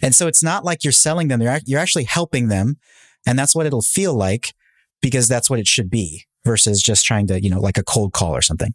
[0.02, 1.40] And so it's not like you're selling them.
[1.40, 2.76] You're actually helping them.
[3.26, 4.54] And that's what it'll feel like
[5.00, 8.12] because that's what it should be versus just trying to, you know, like a cold
[8.12, 8.74] call or something.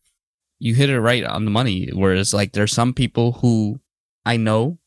[0.59, 1.89] You hit it right on the money.
[1.93, 3.79] Whereas like there's some people who
[4.25, 4.79] I know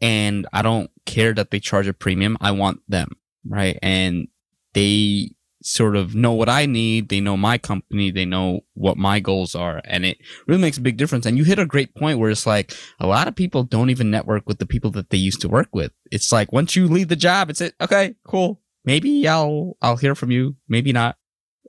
[0.00, 2.36] and I don't care that they charge a premium.
[2.40, 3.10] I want them.
[3.46, 3.78] Right.
[3.82, 4.28] And
[4.74, 5.30] they
[5.68, 7.08] sort of know what I need.
[7.10, 8.10] They know my company.
[8.10, 9.82] They know what my goals are.
[9.84, 11.26] And it really makes a big difference.
[11.26, 14.10] And you hit a great point where it's like a lot of people don't even
[14.10, 15.92] network with the people that they used to work with.
[16.10, 17.74] It's like once you leave the job, it's it.
[17.80, 18.62] Okay, cool.
[18.84, 20.56] Maybe I'll, I'll hear from you.
[20.68, 21.16] Maybe not.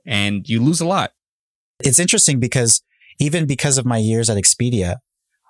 [0.06, 1.12] And you lose a lot.
[1.80, 2.82] It's interesting because
[3.18, 4.96] even because of my years at Expedia,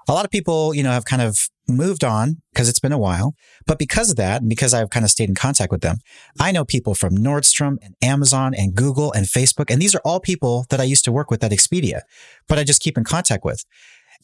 [0.09, 2.99] a lot of people, you know, have kind of moved on because it's been a
[2.99, 3.35] while.
[3.67, 5.99] But because of that, and because I've kind of stayed in contact with them,
[6.39, 9.71] I know people from Nordstrom and Amazon and Google and Facebook.
[9.71, 12.01] And these are all people that I used to work with at Expedia,
[12.49, 13.65] but I just keep in contact with.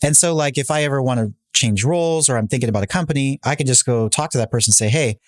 [0.03, 2.87] And so like if I ever want to change roles or I'm thinking about a
[2.87, 5.19] company, I can just go talk to that person and say, Hey,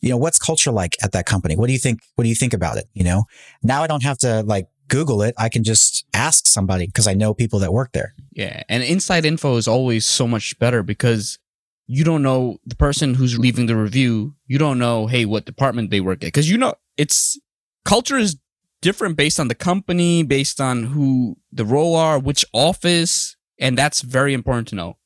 [0.00, 1.56] you know, what's culture like at that company?
[1.56, 2.00] What do you think?
[2.14, 2.86] What do you think about it?
[2.94, 3.24] You know,
[3.62, 5.34] now I don't have to like Google it.
[5.38, 8.14] I can just ask somebody because I know people that work there.
[8.32, 8.62] Yeah.
[8.68, 11.38] And inside info is always so much better because
[11.86, 14.34] you don't know the person who's leaving the review.
[14.46, 16.32] You don't know, hey, what department they work at.
[16.32, 17.40] Cause you know, it's
[17.84, 18.36] culture is
[18.82, 23.36] different based on the company, based on who the role are, which office.
[23.58, 24.98] And that's very important to know.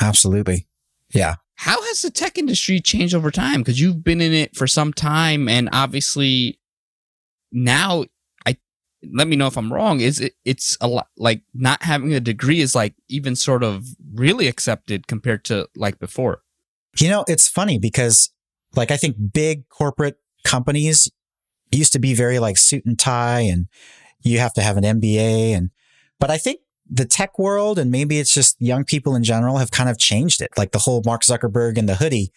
[0.00, 0.68] Absolutely.
[1.12, 1.36] Yeah.
[1.56, 3.60] How has the tech industry changed over time?
[3.60, 6.58] Because you've been in it for some time, and obviously
[7.52, 8.04] now,
[9.10, 10.00] let me know if I'm wrong.
[10.00, 10.34] Is it?
[10.44, 13.84] It's a lot like not having a degree is like even sort of
[14.14, 16.42] really accepted compared to like before.
[16.98, 18.30] You know, it's funny because
[18.76, 21.10] like I think big corporate companies
[21.70, 23.66] used to be very like suit and tie, and
[24.22, 25.70] you have to have an MBA, and
[26.20, 26.60] but I think
[26.90, 30.42] the tech world and maybe it's just young people in general have kind of changed
[30.42, 30.50] it.
[30.56, 32.32] Like the whole Mark Zuckerberg and the hoodie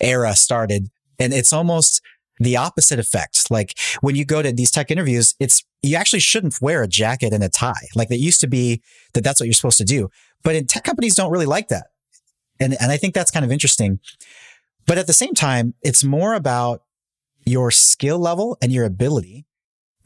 [0.00, 2.00] era started and it's almost
[2.38, 3.50] the opposite effect.
[3.50, 7.32] Like when you go to these tech interviews, it's, you actually shouldn't wear a jacket
[7.32, 7.88] and a tie.
[7.94, 8.82] Like it used to be
[9.14, 10.08] that that's what you're supposed to do.
[10.42, 11.88] But in tech companies don't really like that.
[12.58, 14.00] And, and I think that's kind of interesting.
[14.86, 16.82] But at the same time, it's more about
[17.44, 19.46] your skill level and your ability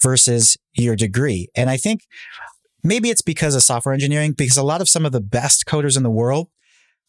[0.00, 1.48] versus your degree.
[1.54, 2.02] And I think
[2.86, 5.96] Maybe it's because of software engineering, because a lot of some of the best coders
[5.96, 6.48] in the world,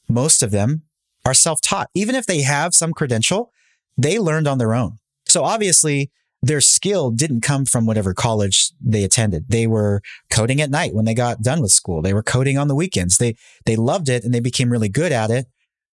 [0.10, 0.82] most of them
[1.24, 1.92] are self taught.
[1.94, 3.52] Even if they have some credential,
[3.96, 4.98] they learned on their own.
[5.38, 6.10] So obviously,
[6.42, 9.46] their skill didn't come from whatever college they attended.
[9.50, 12.02] They were coding at night when they got done with school.
[12.02, 13.20] They were coding on the weekends.
[13.20, 13.36] They
[13.68, 15.46] they loved it and they became really good at it.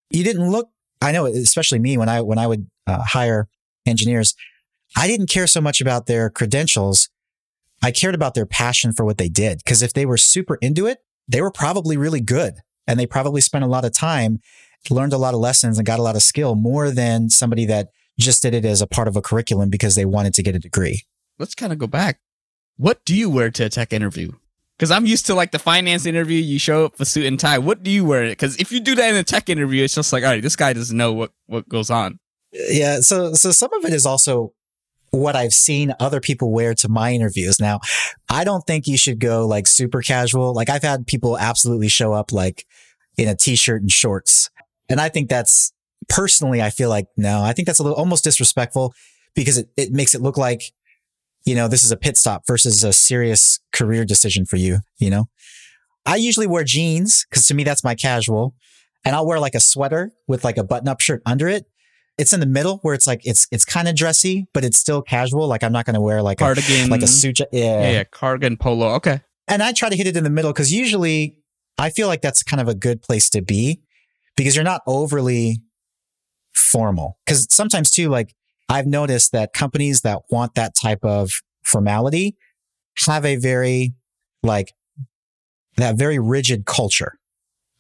[0.09, 0.71] You didn't look.
[1.03, 3.49] I know, especially me when I when I would uh, hire
[3.85, 4.35] engineers,
[4.97, 7.11] I didn't care so much about their credentials
[7.83, 9.63] I cared about their passion for what they did.
[9.67, 12.55] Cause if they were super into it, they were probably really good
[12.87, 14.41] and they probably spent a lot of time,
[14.89, 17.89] learned a lot of lessons and got a lot of skill more than somebody that
[18.19, 20.59] just did it as a part of a curriculum because they wanted to get a
[20.59, 21.03] degree.
[21.39, 22.21] Let's kind of go back.
[22.77, 24.33] What do you wear to a tech interview?
[24.77, 27.59] Because I'm used to like the finance interview, you show up with suit and tie.
[27.59, 28.29] What do you wear?
[28.29, 30.57] Because if you do that in a tech interview, it's just like, all right, this
[30.57, 32.19] guy doesn't know what, what goes on.
[32.53, 33.01] Yeah.
[33.01, 34.53] So, so some of it is also
[35.11, 37.61] what I've seen other people wear to my interviews.
[37.61, 37.81] Now,
[38.29, 40.53] I don't think you should go like super casual.
[40.53, 42.67] Like I've had people absolutely show up like
[43.17, 44.51] in a t-shirt and shorts.
[44.89, 45.73] And I think that's
[46.09, 48.95] personally, I feel like, no, I think that's a little almost disrespectful
[49.35, 50.63] because it, it makes it look like,
[51.45, 55.11] you know, this is a pit stop versus a serious career decision for you, you
[55.11, 55.27] know?
[56.07, 58.55] I usually wear jeans because to me, that's my casual.
[59.05, 61.67] And I'll wear like a sweater with like a button up shirt under it
[62.17, 65.03] it's in the middle where it's like it's it's kind of dressy, but it's still
[65.03, 65.47] casual.
[65.47, 67.41] Like I'm not going to wear like cardigan, a, like a suit.
[67.41, 67.47] Yeah.
[67.53, 68.95] yeah, yeah, cardigan polo.
[68.95, 69.21] Okay.
[69.49, 71.39] And I try to hit it in the middle because usually
[71.77, 73.83] I feel like that's kind of a good place to be
[74.37, 75.59] because you're not overly
[76.55, 77.19] formal.
[77.27, 78.35] Because sometimes too, like
[78.69, 82.37] I've noticed that companies that want that type of formality
[83.07, 83.95] have a very
[84.43, 84.73] like
[85.77, 87.19] that very rigid culture,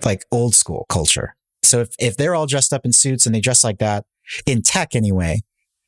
[0.05, 1.37] like old school culture.
[1.63, 4.05] So if, if they're all dressed up in suits and they dress like that,
[4.47, 5.41] in tech anyway,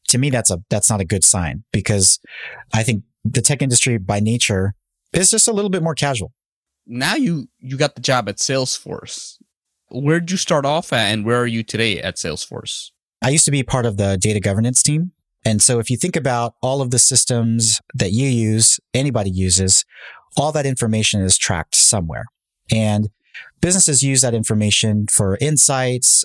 [0.08, 2.20] to me, that's a, that's not a good sign because
[2.72, 4.74] I think the tech industry by nature
[5.12, 6.32] is just a little bit more casual.
[6.86, 9.38] Now you, you got the job at Salesforce.
[9.88, 12.90] Where did you start off at and where are you today at Salesforce?
[13.22, 15.12] I used to be part of the data governance team.
[15.44, 19.84] And so if you think about all of the systems that you use, anybody uses,
[20.36, 22.24] all that information is tracked somewhere.
[22.70, 23.10] And
[23.60, 26.24] businesses use that information for insights,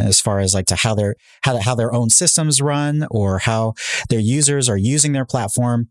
[0.00, 3.74] as far as like to how their how how their own systems run or how
[4.08, 5.88] their users are using their platform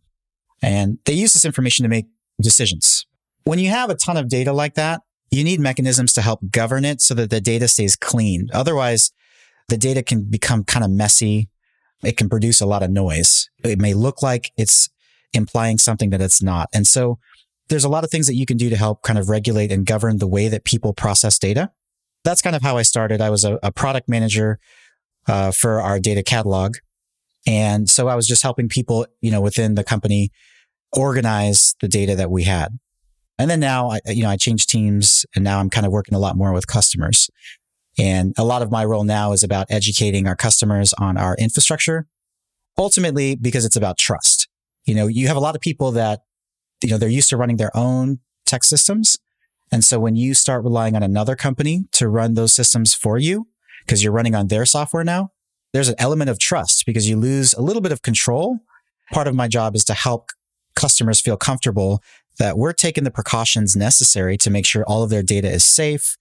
[0.62, 2.06] and they use this information to make
[2.42, 3.06] decisions
[3.44, 5.02] when you have a ton of data like that
[5.32, 9.12] you need mechanisms to help govern it so that the data stays clean otherwise
[9.68, 11.50] the data can become kind of messy
[12.04, 14.90] it can produce a lot of noise it may look like it's
[15.34, 17.20] implying something that it's not and so
[17.68, 19.86] there's a lot of things that you can do to help kind of regulate and
[19.86, 21.72] govern the way that people process data
[22.24, 23.22] that's kind of how I started.
[23.22, 24.60] I was a, a product manager
[25.28, 26.76] uh, for our data catalog.
[27.48, 30.32] And so I was just helping people, you know, within the company
[30.92, 32.78] organize the data that we had.
[33.40, 36.14] And then now I, you know, I changed teams and now I'm kind of working
[36.14, 37.30] a lot more with customers.
[37.98, 42.08] And a lot of my role now is about educating our customers on our infrastructure,
[42.78, 44.48] ultimately because it's about trust.
[44.86, 46.22] You know, you have a lot of people that,
[46.84, 49.18] you know, they're used to running their own tech systems
[49.72, 53.48] and so when you start relying on another company to run those systems for you,
[53.86, 55.32] because you're running on their software now,
[55.74, 58.60] there's an element of trust because you lose a little bit of control.
[59.12, 60.30] Part of my job is to help
[60.76, 62.02] customers feel comfortable
[62.40, 66.18] that we're taking the precautions necessary to make sure all of their data is safe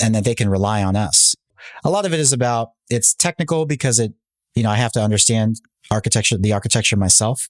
[0.00, 1.34] and that they can rely on us.
[1.84, 4.12] A lot of it is about it's technical because it
[4.58, 7.48] you know, I have to understand architecture, the architecture myself,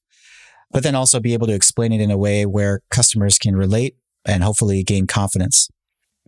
[0.71, 3.97] but then also be able to explain it in a way where customers can relate
[4.27, 5.71] and hopefully gain confidence.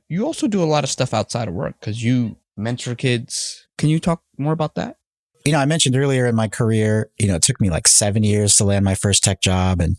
[0.09, 3.67] You also do a lot of stuff outside of work because you mentor kids.
[3.77, 4.97] Can you talk more about that?
[5.45, 8.23] You know, I mentioned earlier in my career, you know, it took me like seven
[8.23, 9.99] years to land my first tech job and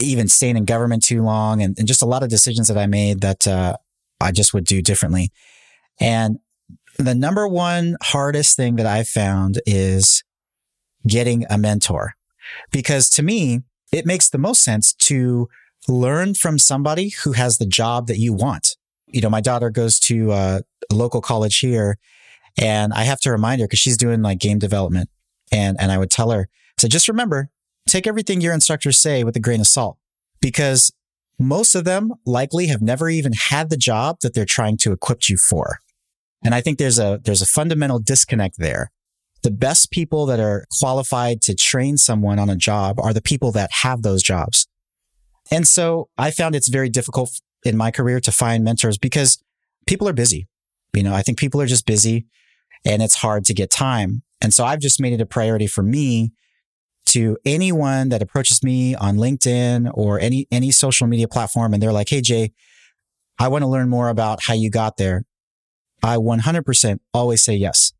[0.00, 2.86] even staying in government too long and, and just a lot of decisions that I
[2.86, 3.76] made that uh,
[4.20, 5.30] I just would do differently.
[5.98, 6.38] And
[6.98, 10.22] the number one hardest thing that I've found is
[11.06, 12.14] getting a mentor
[12.70, 13.60] because to me,
[13.92, 15.48] it makes the most sense to
[15.88, 18.76] learn from somebody who has the job that you want.
[19.06, 21.98] You know, my daughter goes to uh, a local college here
[22.60, 25.08] and I have to remind her because she's doing like game development.
[25.50, 26.48] And, and I would tell her,
[26.78, 27.50] so just remember,
[27.90, 29.98] take everything your instructors say with a grain of salt
[30.40, 30.92] because
[31.38, 35.28] most of them likely have never even had the job that they're trying to equip
[35.28, 35.78] you for.
[36.44, 38.90] And I think there's a, there's a fundamental disconnect there.
[39.42, 43.52] The best people that are qualified to train someone on a job are the people
[43.52, 44.66] that have those jobs.
[45.50, 49.42] And so I found it's very difficult in my career to find mentors because
[49.86, 50.46] people are busy.
[50.94, 52.26] You know, I think people are just busy
[52.84, 54.22] and it's hard to get time.
[54.40, 56.32] And so I've just made it a priority for me
[57.10, 61.74] to anyone that approaches me on LinkedIn or any, any social media platform.
[61.74, 62.52] And they're like, Hey, Jae,
[63.38, 65.24] I want to learn more about how you got there.
[66.02, 67.92] I 100% always say yes.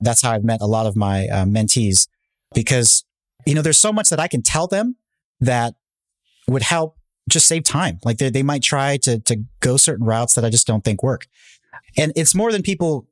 [0.00, 2.08] That's how I've met a lot of my uh, mentees
[2.54, 3.04] because,
[3.46, 4.96] you know, there's so much that I can tell them
[5.40, 5.74] that
[6.48, 6.96] would help
[7.28, 7.98] just save time.
[8.04, 11.02] Like they, they might try to, to go certain routes that I just don't think
[11.02, 11.26] work.
[11.96, 13.06] And it's more than people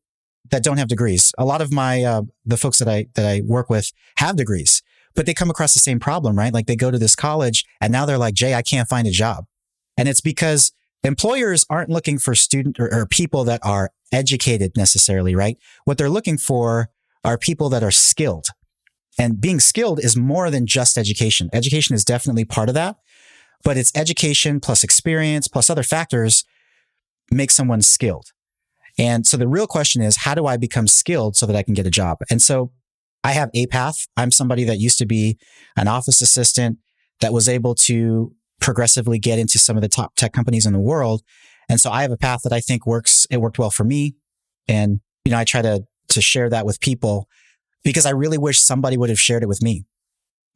[0.50, 1.32] that don't have degrees.
[1.38, 4.82] A lot of my, uh, the folks that I, that I work with have degrees,
[5.18, 6.54] but they come across the same problem, right?
[6.54, 9.10] Like they go to this college and now they're like, Jae, I can't find a
[9.10, 9.46] job.
[9.96, 10.70] And it's because
[11.02, 15.58] employers aren't looking for student or, or people that are educated necessarily, right?
[15.86, 16.90] What they're looking for
[17.24, 18.46] are people that are skilled.
[19.18, 21.50] And being skilled is more than just education.
[21.52, 22.98] Education is definitely part of that,
[23.64, 26.44] but it's education plus experience plus other factors
[27.28, 28.30] make someone skilled.
[29.00, 31.74] And so the real question is, how do I become skilled so that I can
[31.74, 32.18] get a job?
[32.30, 32.70] And so
[33.24, 34.06] I have a path.
[34.16, 35.38] I'm somebody that used to be
[35.76, 36.78] an office assistant
[37.20, 40.78] that was able to progressively get into some of the top tech companies in the
[40.78, 41.22] world.
[41.68, 43.26] And so I have a path that I think works.
[43.30, 44.14] It worked well for me.
[44.66, 47.28] And, you know, I try to, to share that with people
[47.84, 49.84] because I really wish somebody would have shared it with me.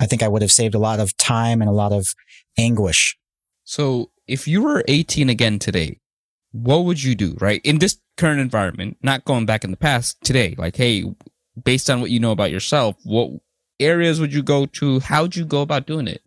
[0.01, 2.15] I think I would have saved a lot of time and a lot of
[2.59, 3.17] anguish.
[3.65, 5.99] So if you were 18 again today,
[6.53, 7.61] what would you do, right?
[7.65, 11.05] In this current environment, not going back in the past today, like, hey,
[11.63, 13.31] based on what you know about yourself, what
[13.81, 15.01] areas would you go to?
[15.01, 16.23] How'd you go about doing it?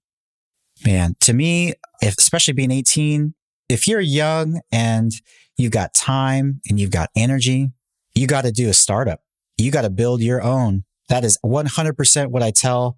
[0.86, 3.34] Man, to me, if, especially being 18,
[3.70, 5.12] if you're young and
[5.58, 7.72] you've got time and you've got energy,
[8.14, 9.22] you got to do a startup.
[9.58, 10.84] You got to build your own.
[11.10, 12.98] That is 100% what I tell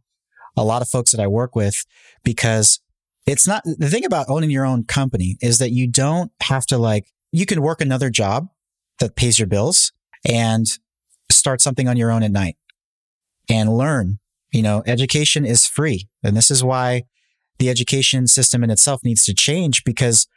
[0.56, 1.86] a lot of folks that I work with
[2.24, 2.82] because
[3.28, 6.78] it's not the thing about owning your own company is that you don't have to
[6.78, 8.48] like you can work another job
[9.00, 9.92] that pays your bills
[10.28, 10.66] and
[11.38, 12.58] start something on your own at night
[13.50, 14.20] and learn.
[14.52, 16.08] You know, education is free.
[16.24, 17.04] And this is why
[17.60, 20.28] the education system in itself needs to change because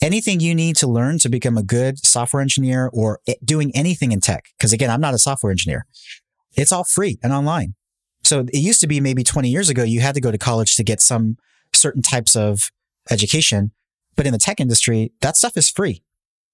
[0.00, 4.20] anything you need to learn to become a good software engineer or doing anything in
[4.20, 5.86] tech, because again, I'm not a software engineer.
[6.56, 7.74] It's all free and online.
[8.24, 10.76] So it used to be maybe 20 years ago, you had to go to college
[10.76, 11.36] to get some
[11.72, 12.70] certain types of
[13.10, 13.72] education.
[14.16, 16.02] But in the tech industry, that stuff is free.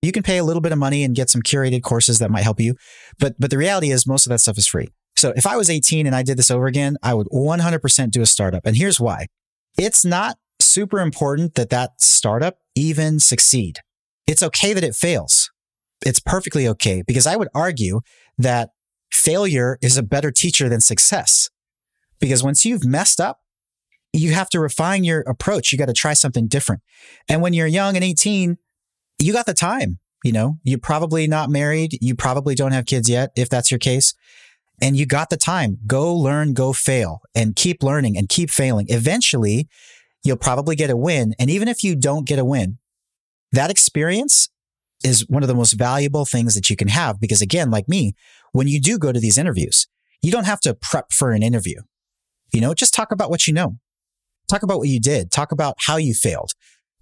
[0.04, 2.42] You can pay a little bit of money and get some curated courses that might
[2.42, 2.74] help you.
[3.18, 4.88] But, but the reality is most of that stuff is free.
[5.16, 8.20] So if I was 18 and I did this over again, I would 100% do
[8.20, 8.66] a startup.
[8.66, 9.28] And here's why.
[9.78, 13.78] It's not super important that that startup even succeed.
[14.26, 15.50] It's okay that it fails.
[16.04, 18.00] It's perfectly okay because I would argue
[18.36, 18.70] that
[19.10, 21.48] failure is a better teacher than success.
[22.20, 23.40] Because once you've messed up,
[24.12, 25.72] you have to refine your approach.
[25.72, 26.82] You got to try something different.
[27.28, 28.58] And when you're young and 18,
[29.18, 29.98] you got the time.
[30.24, 31.98] You know, you're probably not married.
[32.00, 34.14] You probably don't have kids yet, if that's your case.
[34.80, 35.78] And you got the time.
[35.86, 38.86] Go learn, go fail and keep learning and keep failing.
[38.88, 39.68] Eventually,
[40.24, 41.34] you'll probably get a win.
[41.38, 42.78] And even if you don't get a win,
[43.52, 44.48] that experience
[45.04, 47.20] is one of the most valuable things that you can have.
[47.20, 48.14] Because again, like me,
[48.52, 49.86] when you do go to these interviews,
[50.22, 51.82] you don't have to prep for an interview.
[52.52, 53.78] You know, just talk about what you know.
[54.48, 55.30] Talk about what you did.
[55.30, 56.52] Talk about how you failed.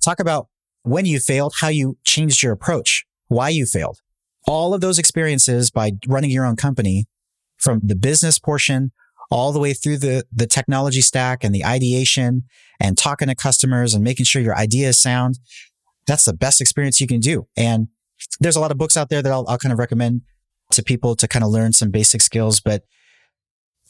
[0.03, 0.49] Talk about
[0.83, 3.99] when you failed, how you changed your approach, why you failed.
[4.47, 7.07] All of those experiences by running your own company
[7.57, 8.91] from the business portion
[9.31, 12.43] all the way through the, the technology stack and the ideation
[12.81, 15.39] and talking to customers and making sure your idea is sound.
[16.07, 17.47] That's the best experience you can do.
[17.57, 17.89] And
[18.41, 20.23] there's a lot of books out there that I'll, I'll kind of recommend
[20.73, 22.83] to people to kind of learn some basic skills, but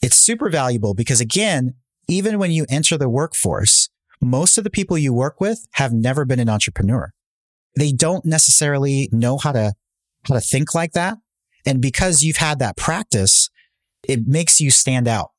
[0.01, 1.75] It's super valuable because again,
[2.07, 3.89] even when you enter the workforce,
[4.21, 7.11] most of the people you work with have never been an entrepreneur.
[7.75, 9.73] They don't necessarily know how to,
[10.27, 11.17] how to think like that.
[11.65, 13.49] And because you've had that practice,
[14.07, 15.31] it makes you stand out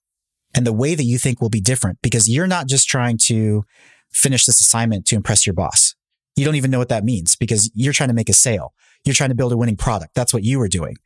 [0.54, 3.64] and the way that you think will be different because you're not just trying to
[4.10, 5.94] finish this assignment to impress your boss.
[6.36, 8.72] You don't even know what that means because you're trying to make a sale.
[9.04, 10.14] You're trying to build a winning product.
[10.14, 10.96] That's what you were doing.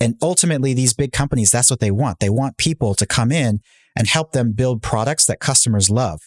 [0.00, 2.18] And ultimately, these big companies, that's what they want.
[2.18, 3.60] They want people to come in
[3.96, 6.20] and help them build products that customers love.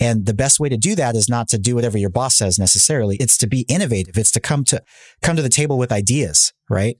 [0.00, 2.58] And the best way to do that is not to do whatever your boss says
[2.58, 3.16] necessarily.
[3.16, 4.18] It's to be innovative.
[4.18, 4.82] It's to come to,
[5.22, 6.98] come to the table with ideas, right?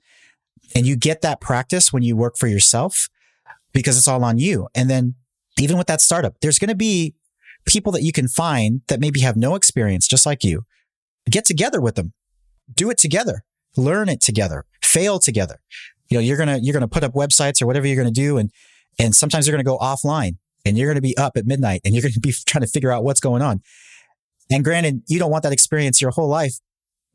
[0.74, 3.08] And you get that practice when you work for yourself
[3.72, 4.68] because it's all on you.
[4.74, 5.14] And then
[5.58, 7.14] even with that startup, there's going to be
[7.66, 10.64] people that you can find that maybe have no experience, just like you.
[11.30, 12.12] Get together with them,
[12.72, 13.44] do it together,
[13.76, 15.60] learn it together, fail together.
[16.10, 18.12] You know, you're going to, you're going to put up websites or whatever you're going
[18.12, 18.36] to do.
[18.36, 18.50] And,
[18.98, 21.80] and sometimes you're going to go offline and you're going to be up at midnight
[21.84, 23.62] and you're going to be trying to figure out what's going on.
[24.50, 26.58] And granted, you don't want that experience your whole life,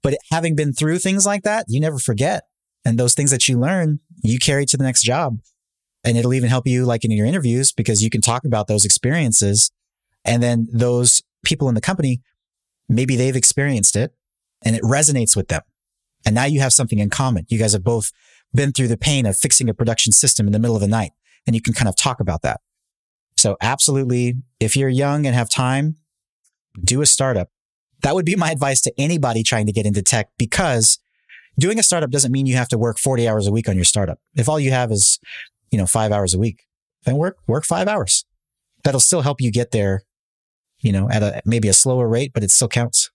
[0.02, 2.44] but having been through things like that, you never forget.
[2.86, 5.40] And those things that you learn, you carry to the next job.
[6.04, 8.86] And it'll even help you like in your interviews because you can talk about those
[8.86, 9.70] experiences.
[10.24, 12.22] And then those people in the company,
[12.88, 14.14] maybe they've experienced it
[14.64, 15.62] and it resonates with them.
[16.26, 17.46] And now you have something in common.
[17.50, 18.12] You guys have both
[18.54, 21.12] been through the pain of fixing a production system in the middle of the night
[21.46, 22.62] and you can kind of talk about that.
[23.40, 25.96] So absolutely, if you're young and have time,
[26.84, 27.50] do a startup.
[28.02, 31.00] That would be my advice to anybody trying to get into tech because
[31.58, 33.86] doing a startup doesn't mean you have to work 40 hours a week on your
[33.86, 34.20] startup.
[34.36, 35.20] If all you have is
[35.72, 36.66] you know, five hours a week,
[37.04, 38.26] then work, work five hours.
[38.84, 40.04] That'll still help you get there,
[40.80, 43.12] you know, at a, maybe a slower rate, but it still counts.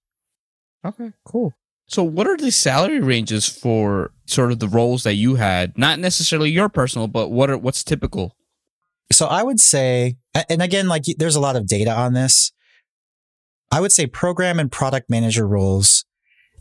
[0.85, 1.55] Okay, cool.
[1.87, 5.77] So what are the salary ranges for sort of the roles that you had?
[5.77, 8.37] Not necessarily your personal, but what are, what's typical?
[9.13, 10.17] So I would say,
[10.49, 12.53] and again, like there's a lot of data on this.
[13.71, 16.05] I would say program and product manager roles,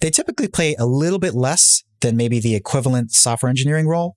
[0.01, 4.15] they typically play a little bit less than maybe the equivalent software engineering role.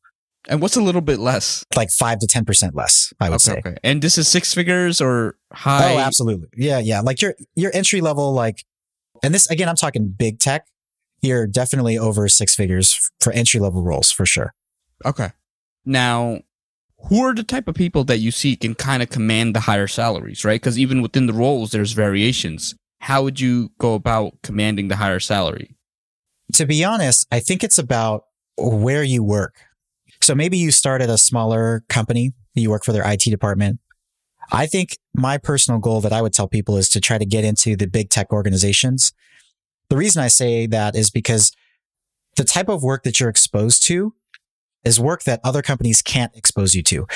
[0.49, 1.65] And what's a little bit less?
[1.75, 3.59] Like five to ten percent less, I would okay, say.
[3.59, 3.77] Okay.
[3.83, 5.95] And this is six figures or high?
[5.95, 6.49] Oh, absolutely.
[6.57, 7.01] Yeah, yeah.
[7.01, 8.65] Like your your entry level, like,
[9.23, 10.67] and this again, I'm talking big tech.
[11.21, 14.55] You're definitely over six figures for entry level roles for sure.
[15.05, 15.31] Okay.
[15.85, 16.41] Now,
[17.05, 19.87] who are the type of people that you see can kind of command the higher
[19.87, 20.61] salaries, right?
[20.61, 22.75] Because even within the roles, there's variations.
[23.01, 25.77] How would you go about commanding the higher salary?
[26.55, 28.25] To be honest, I think it's about
[28.57, 29.55] where you work.
[30.23, 33.81] So maybe you start at a smaller company, you work for their IT department.
[34.51, 37.45] I think my personal goal that I would tell people is to try to get
[37.45, 39.13] into the big tech organizations.
[39.91, 41.53] The reason I say that is because
[42.37, 44.15] the type of work that you're exposed to
[44.87, 47.07] is work that other companies can't expose you to.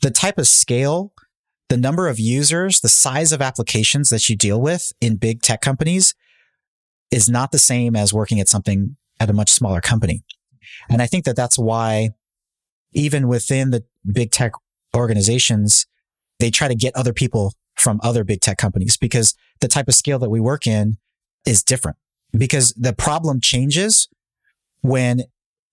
[0.00, 1.12] The type of scale,
[1.68, 5.60] the number of users, the size of applications that you deal with in big tech
[5.60, 6.14] companies
[7.10, 10.24] is not the same as working at something at a much smaller company.
[10.88, 12.10] And I think that that's why
[12.92, 14.52] even within the big tech
[14.96, 15.86] organizations,
[16.38, 19.94] they try to get other people from other big tech companies because the type of
[19.94, 20.96] scale that we work in
[21.46, 21.98] is different
[22.36, 24.08] because the problem changes
[24.80, 25.22] when,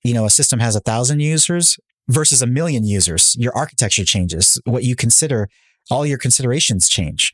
[0.08, 1.78] you know, a system has a thousand users
[2.08, 3.36] versus a million users.
[3.38, 4.60] Your architecture changes.
[4.66, 5.50] What you consider,
[5.92, 7.34] all your considerations change.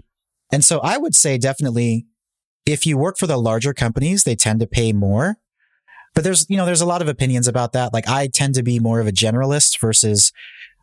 [0.52, 2.06] And so I would say definitely
[2.66, 5.38] if you work for the larger companies, they tend to pay more
[6.14, 7.94] but there's, you know, there's a lot of opinions about that.
[7.94, 10.32] Like I tend to be more of a generalist versus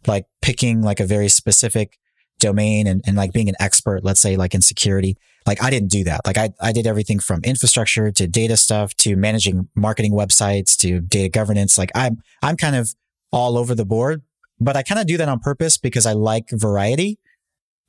[0.07, 1.99] like picking like a very specific
[2.39, 5.17] domain and, and like being an expert, let's say like in security.
[5.47, 6.21] Like I didn't do that.
[6.27, 11.01] Like I, I did everything from infrastructure to data stuff to managing marketing websites to
[11.01, 11.79] data governance.
[11.79, 12.95] Like I'm, I'm kind of
[13.33, 14.23] all over the board,
[14.61, 17.19] but I kind of do that on purpose because I like variety.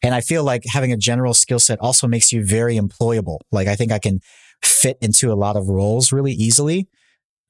[0.04, 3.40] And I feel like having a general skill set also makes you very employable.
[3.52, 4.22] Like I think I can
[4.64, 6.88] fit into a lot of roles really easily.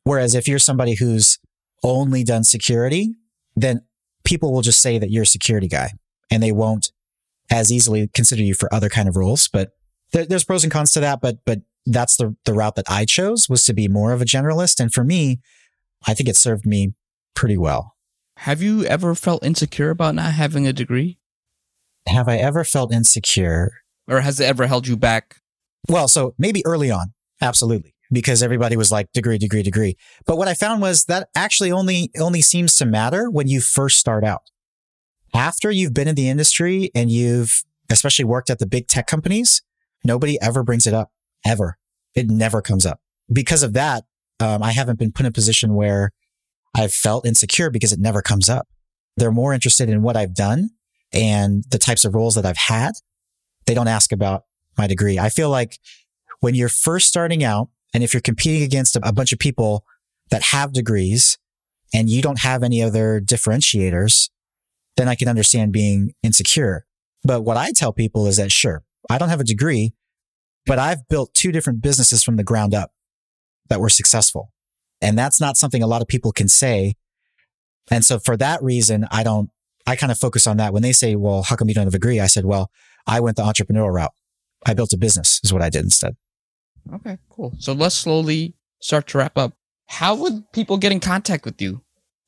[0.03, 1.39] Whereas if you're somebody who's
[1.83, 3.15] only done security,
[3.55, 3.81] then
[4.23, 5.91] people will just say that you're a security guy
[6.29, 6.91] and they won't
[7.49, 9.47] as easily consider you for other kind of roles.
[9.47, 9.71] But
[10.11, 11.21] there, there's pros and cons to that.
[11.21, 14.25] But, but that's the, the route that I chose was to be more of a
[14.25, 14.79] generalist.
[14.79, 15.39] And for me,
[16.07, 16.93] I think it served me
[17.33, 17.95] pretty well.
[18.37, 21.19] Have you ever felt insecure about not having a degree?
[22.07, 23.71] Have I ever felt insecure?
[24.07, 25.37] Or has it ever held you back?
[25.87, 27.13] Well, so maybe early on.
[27.41, 29.97] Absolutely because everybody was like degree, degree, degree.
[30.25, 33.99] But what I found was that actually only, only seems to matter when you first
[33.99, 34.49] start out.
[35.33, 39.61] After you've been in the industry and you've especially worked at the big tech companies,
[40.03, 41.11] nobody ever brings it up
[41.45, 41.77] ever.
[42.15, 42.99] It never comes up
[43.31, 44.03] because of that.
[44.39, 46.11] Um, I haven't been put in a position where
[46.75, 48.67] I've felt insecure because it never comes up.
[49.17, 50.69] They're more interested in what I've done
[51.13, 52.93] and the types of roles that I've had,
[53.65, 54.45] they don't ask about
[54.77, 55.19] my degree.
[55.19, 55.77] I feel like
[56.39, 59.85] when you're first starting out and if you're competing against a, bunch of people
[60.29, 61.37] that have degrees
[61.93, 64.29] and you don't have any other differentiators,
[64.95, 66.85] then I can understand being insecure.
[67.23, 69.93] But what I tell people is that sure, I don't have a degree,
[70.65, 72.91] but I've built two different businesses from the ground up
[73.69, 74.51] that were successful.
[75.01, 76.95] And that's not something a lot of people can say.
[77.89, 79.49] And so for that reason, I don't,
[79.87, 80.73] I kind of focus on that.
[80.73, 82.19] When they say, well, how come you don't have a degree?
[82.19, 82.69] I said, well,
[83.07, 84.13] I went the entrepreneurial route.
[84.65, 86.15] I built a business is what I did instead.
[86.93, 87.53] Okay, cool.
[87.57, 89.53] So let's slowly start to wrap up.
[89.87, 91.81] How would people get in contact with you?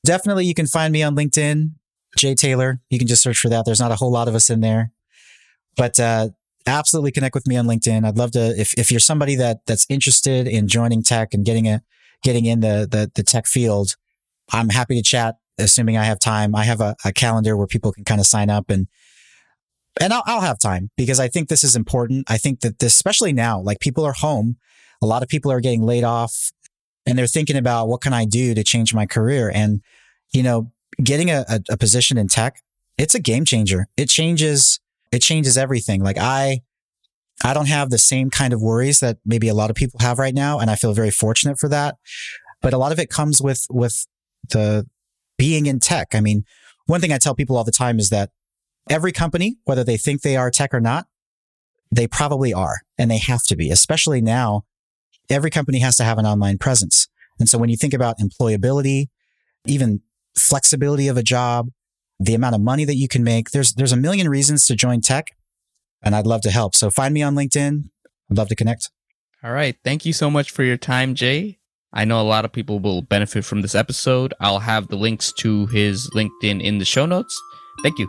[0.04, 1.72] Definitely, you can find me on LinkedIn,
[2.18, 2.82] Jae Taylor.
[2.90, 3.66] You can just search for that.
[3.66, 4.92] There's not a whole lot of us in there,
[5.78, 6.30] but uh,
[6.66, 8.06] absolutely connect with me on LinkedIn.
[8.06, 11.68] I'd love to if if you're somebody that that's interested in joining tech and getting
[11.68, 11.82] a
[12.24, 13.96] getting in the the, the tech field.
[14.52, 16.54] I'm happy to chat, assuming I have time.
[16.54, 18.88] I have a, a calendar where people can kind of sign up and
[20.02, 22.26] and I'll, I'll have time because I think this is important.
[22.30, 24.58] I think that this, especially now, like people are home.
[25.02, 26.52] A lot of people are getting laid off
[27.06, 29.52] and they're thinking about what can I do to change my career?
[29.54, 29.82] And,
[30.34, 30.72] you know,
[31.04, 32.62] getting a, a, a position in tech,
[32.98, 33.88] it's a game changer.
[33.98, 34.80] It changes,
[35.14, 36.04] it changes everything.
[36.04, 36.62] Like I,
[37.44, 40.20] I don't have the same kind of worries that maybe a lot of people have
[40.20, 40.60] right now.
[40.60, 41.96] And I feel very fortunate for that.
[42.62, 44.08] But a lot of it comes with, with
[44.50, 44.88] the
[45.38, 46.16] being in tech.
[46.16, 46.44] I mean,
[46.86, 48.32] one thing I tell people all the time is that
[48.90, 51.06] every company, whether they think they are tech or not,
[51.92, 54.64] they probably are and they have to be, especially now.
[55.30, 57.08] Every company has to have an online presence.
[57.40, 59.08] And so when you think about employability,
[59.66, 60.02] even
[60.36, 61.70] flexibility of a job,
[62.20, 65.02] the amount of money that you can make, there's, there's a million reasons to join
[65.02, 65.36] tech
[66.02, 66.76] and I'd love to help.
[66.76, 67.84] So find me on LinkedIn.
[68.30, 68.90] I'd love to connect.
[69.44, 69.76] All right.
[69.84, 71.58] Thank you so much for your time, Jae.
[71.92, 74.34] I know a lot of people will benefit from this episode.
[74.40, 77.40] I'll have the links to his LinkedIn in the show notes.
[77.84, 78.08] Thank you.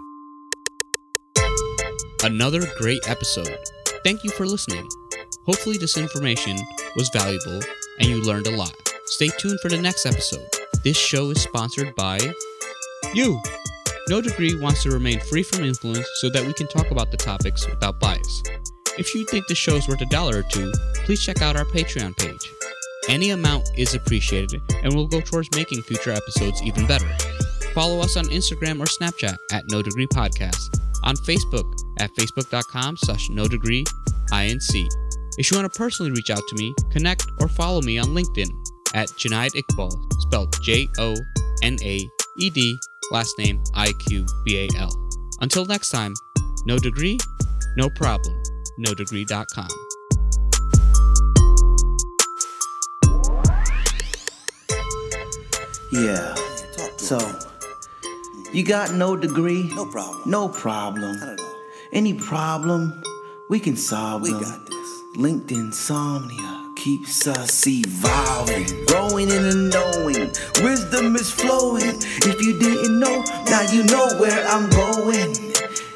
[2.22, 3.59] Another great episode.
[4.05, 4.88] Thank you for listening.
[5.44, 6.57] Hopefully, this information
[6.96, 7.61] was valuable
[7.98, 8.72] and you learned a lot.
[9.07, 10.48] Stay tuned for the next episode.
[10.82, 12.18] This show is sponsored by
[13.12, 13.40] you.
[14.07, 17.16] No Degree wants to remain free from influence so that we can talk about the
[17.16, 18.42] topics without bias.
[18.98, 20.70] If you think the show is worth a dollar or two,
[21.07, 22.52] please check out our Patreon page.
[23.09, 27.09] Any amount is appreciated and will go towards making future episodes even better.
[27.72, 33.30] Follow us on Instagram or Snapchat at No Degree Podcast, on Facebook at facebook.com slash
[33.30, 33.84] no degree
[34.32, 34.88] inc.
[35.38, 38.50] If you want to personally reach out to me, connect or follow me on LinkedIn
[38.94, 39.90] at Jonaed Iqbal,
[40.20, 41.16] spelled J O
[41.62, 42.07] N A
[42.38, 42.78] E D
[43.11, 44.90] last name I Q B A L.
[45.40, 46.14] Until next time,
[46.66, 47.18] no degree,
[47.76, 48.40] no problem.
[48.78, 49.68] no NoDegree.com.
[55.92, 56.34] Yeah.
[56.96, 57.18] So,
[58.52, 59.70] you got no degree?
[59.74, 60.22] No problem.
[60.26, 61.18] No problem.
[61.20, 61.40] Not at.
[61.92, 63.02] Any problem,
[63.48, 64.40] we can solve We them.
[64.42, 64.74] got this.
[66.85, 70.30] Keeps us evolving, growing and knowing.
[70.62, 71.97] Wisdom is flowing.
[72.26, 75.35] If you didn't know, now you know where I'm going.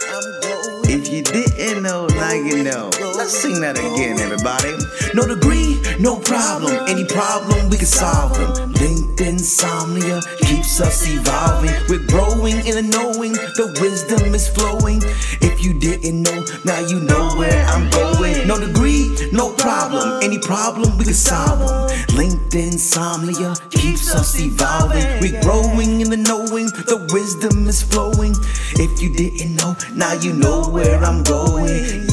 [0.09, 0.89] I'm going.
[0.89, 2.89] If you didn't know, now you know.
[3.29, 4.73] Sing that again, everybody.
[5.13, 6.73] No degree, no problem.
[6.89, 8.73] Any problem, we can solve them.
[8.73, 11.71] Linked insomnia keeps us evolving.
[11.91, 13.33] We're growing in the knowing.
[13.33, 15.03] The wisdom is flowing.
[15.45, 18.49] If you didn't know, now you know where I'm going.
[18.49, 20.23] No degree, no problem.
[20.23, 22.17] Any problem, we can solve them.
[22.17, 25.05] Linked insomnia keeps us evolving.
[25.21, 26.73] We're growing in the knowing.
[26.89, 28.35] The wisdom is flowing.
[28.81, 32.08] If you didn't know, now you know where I'm going.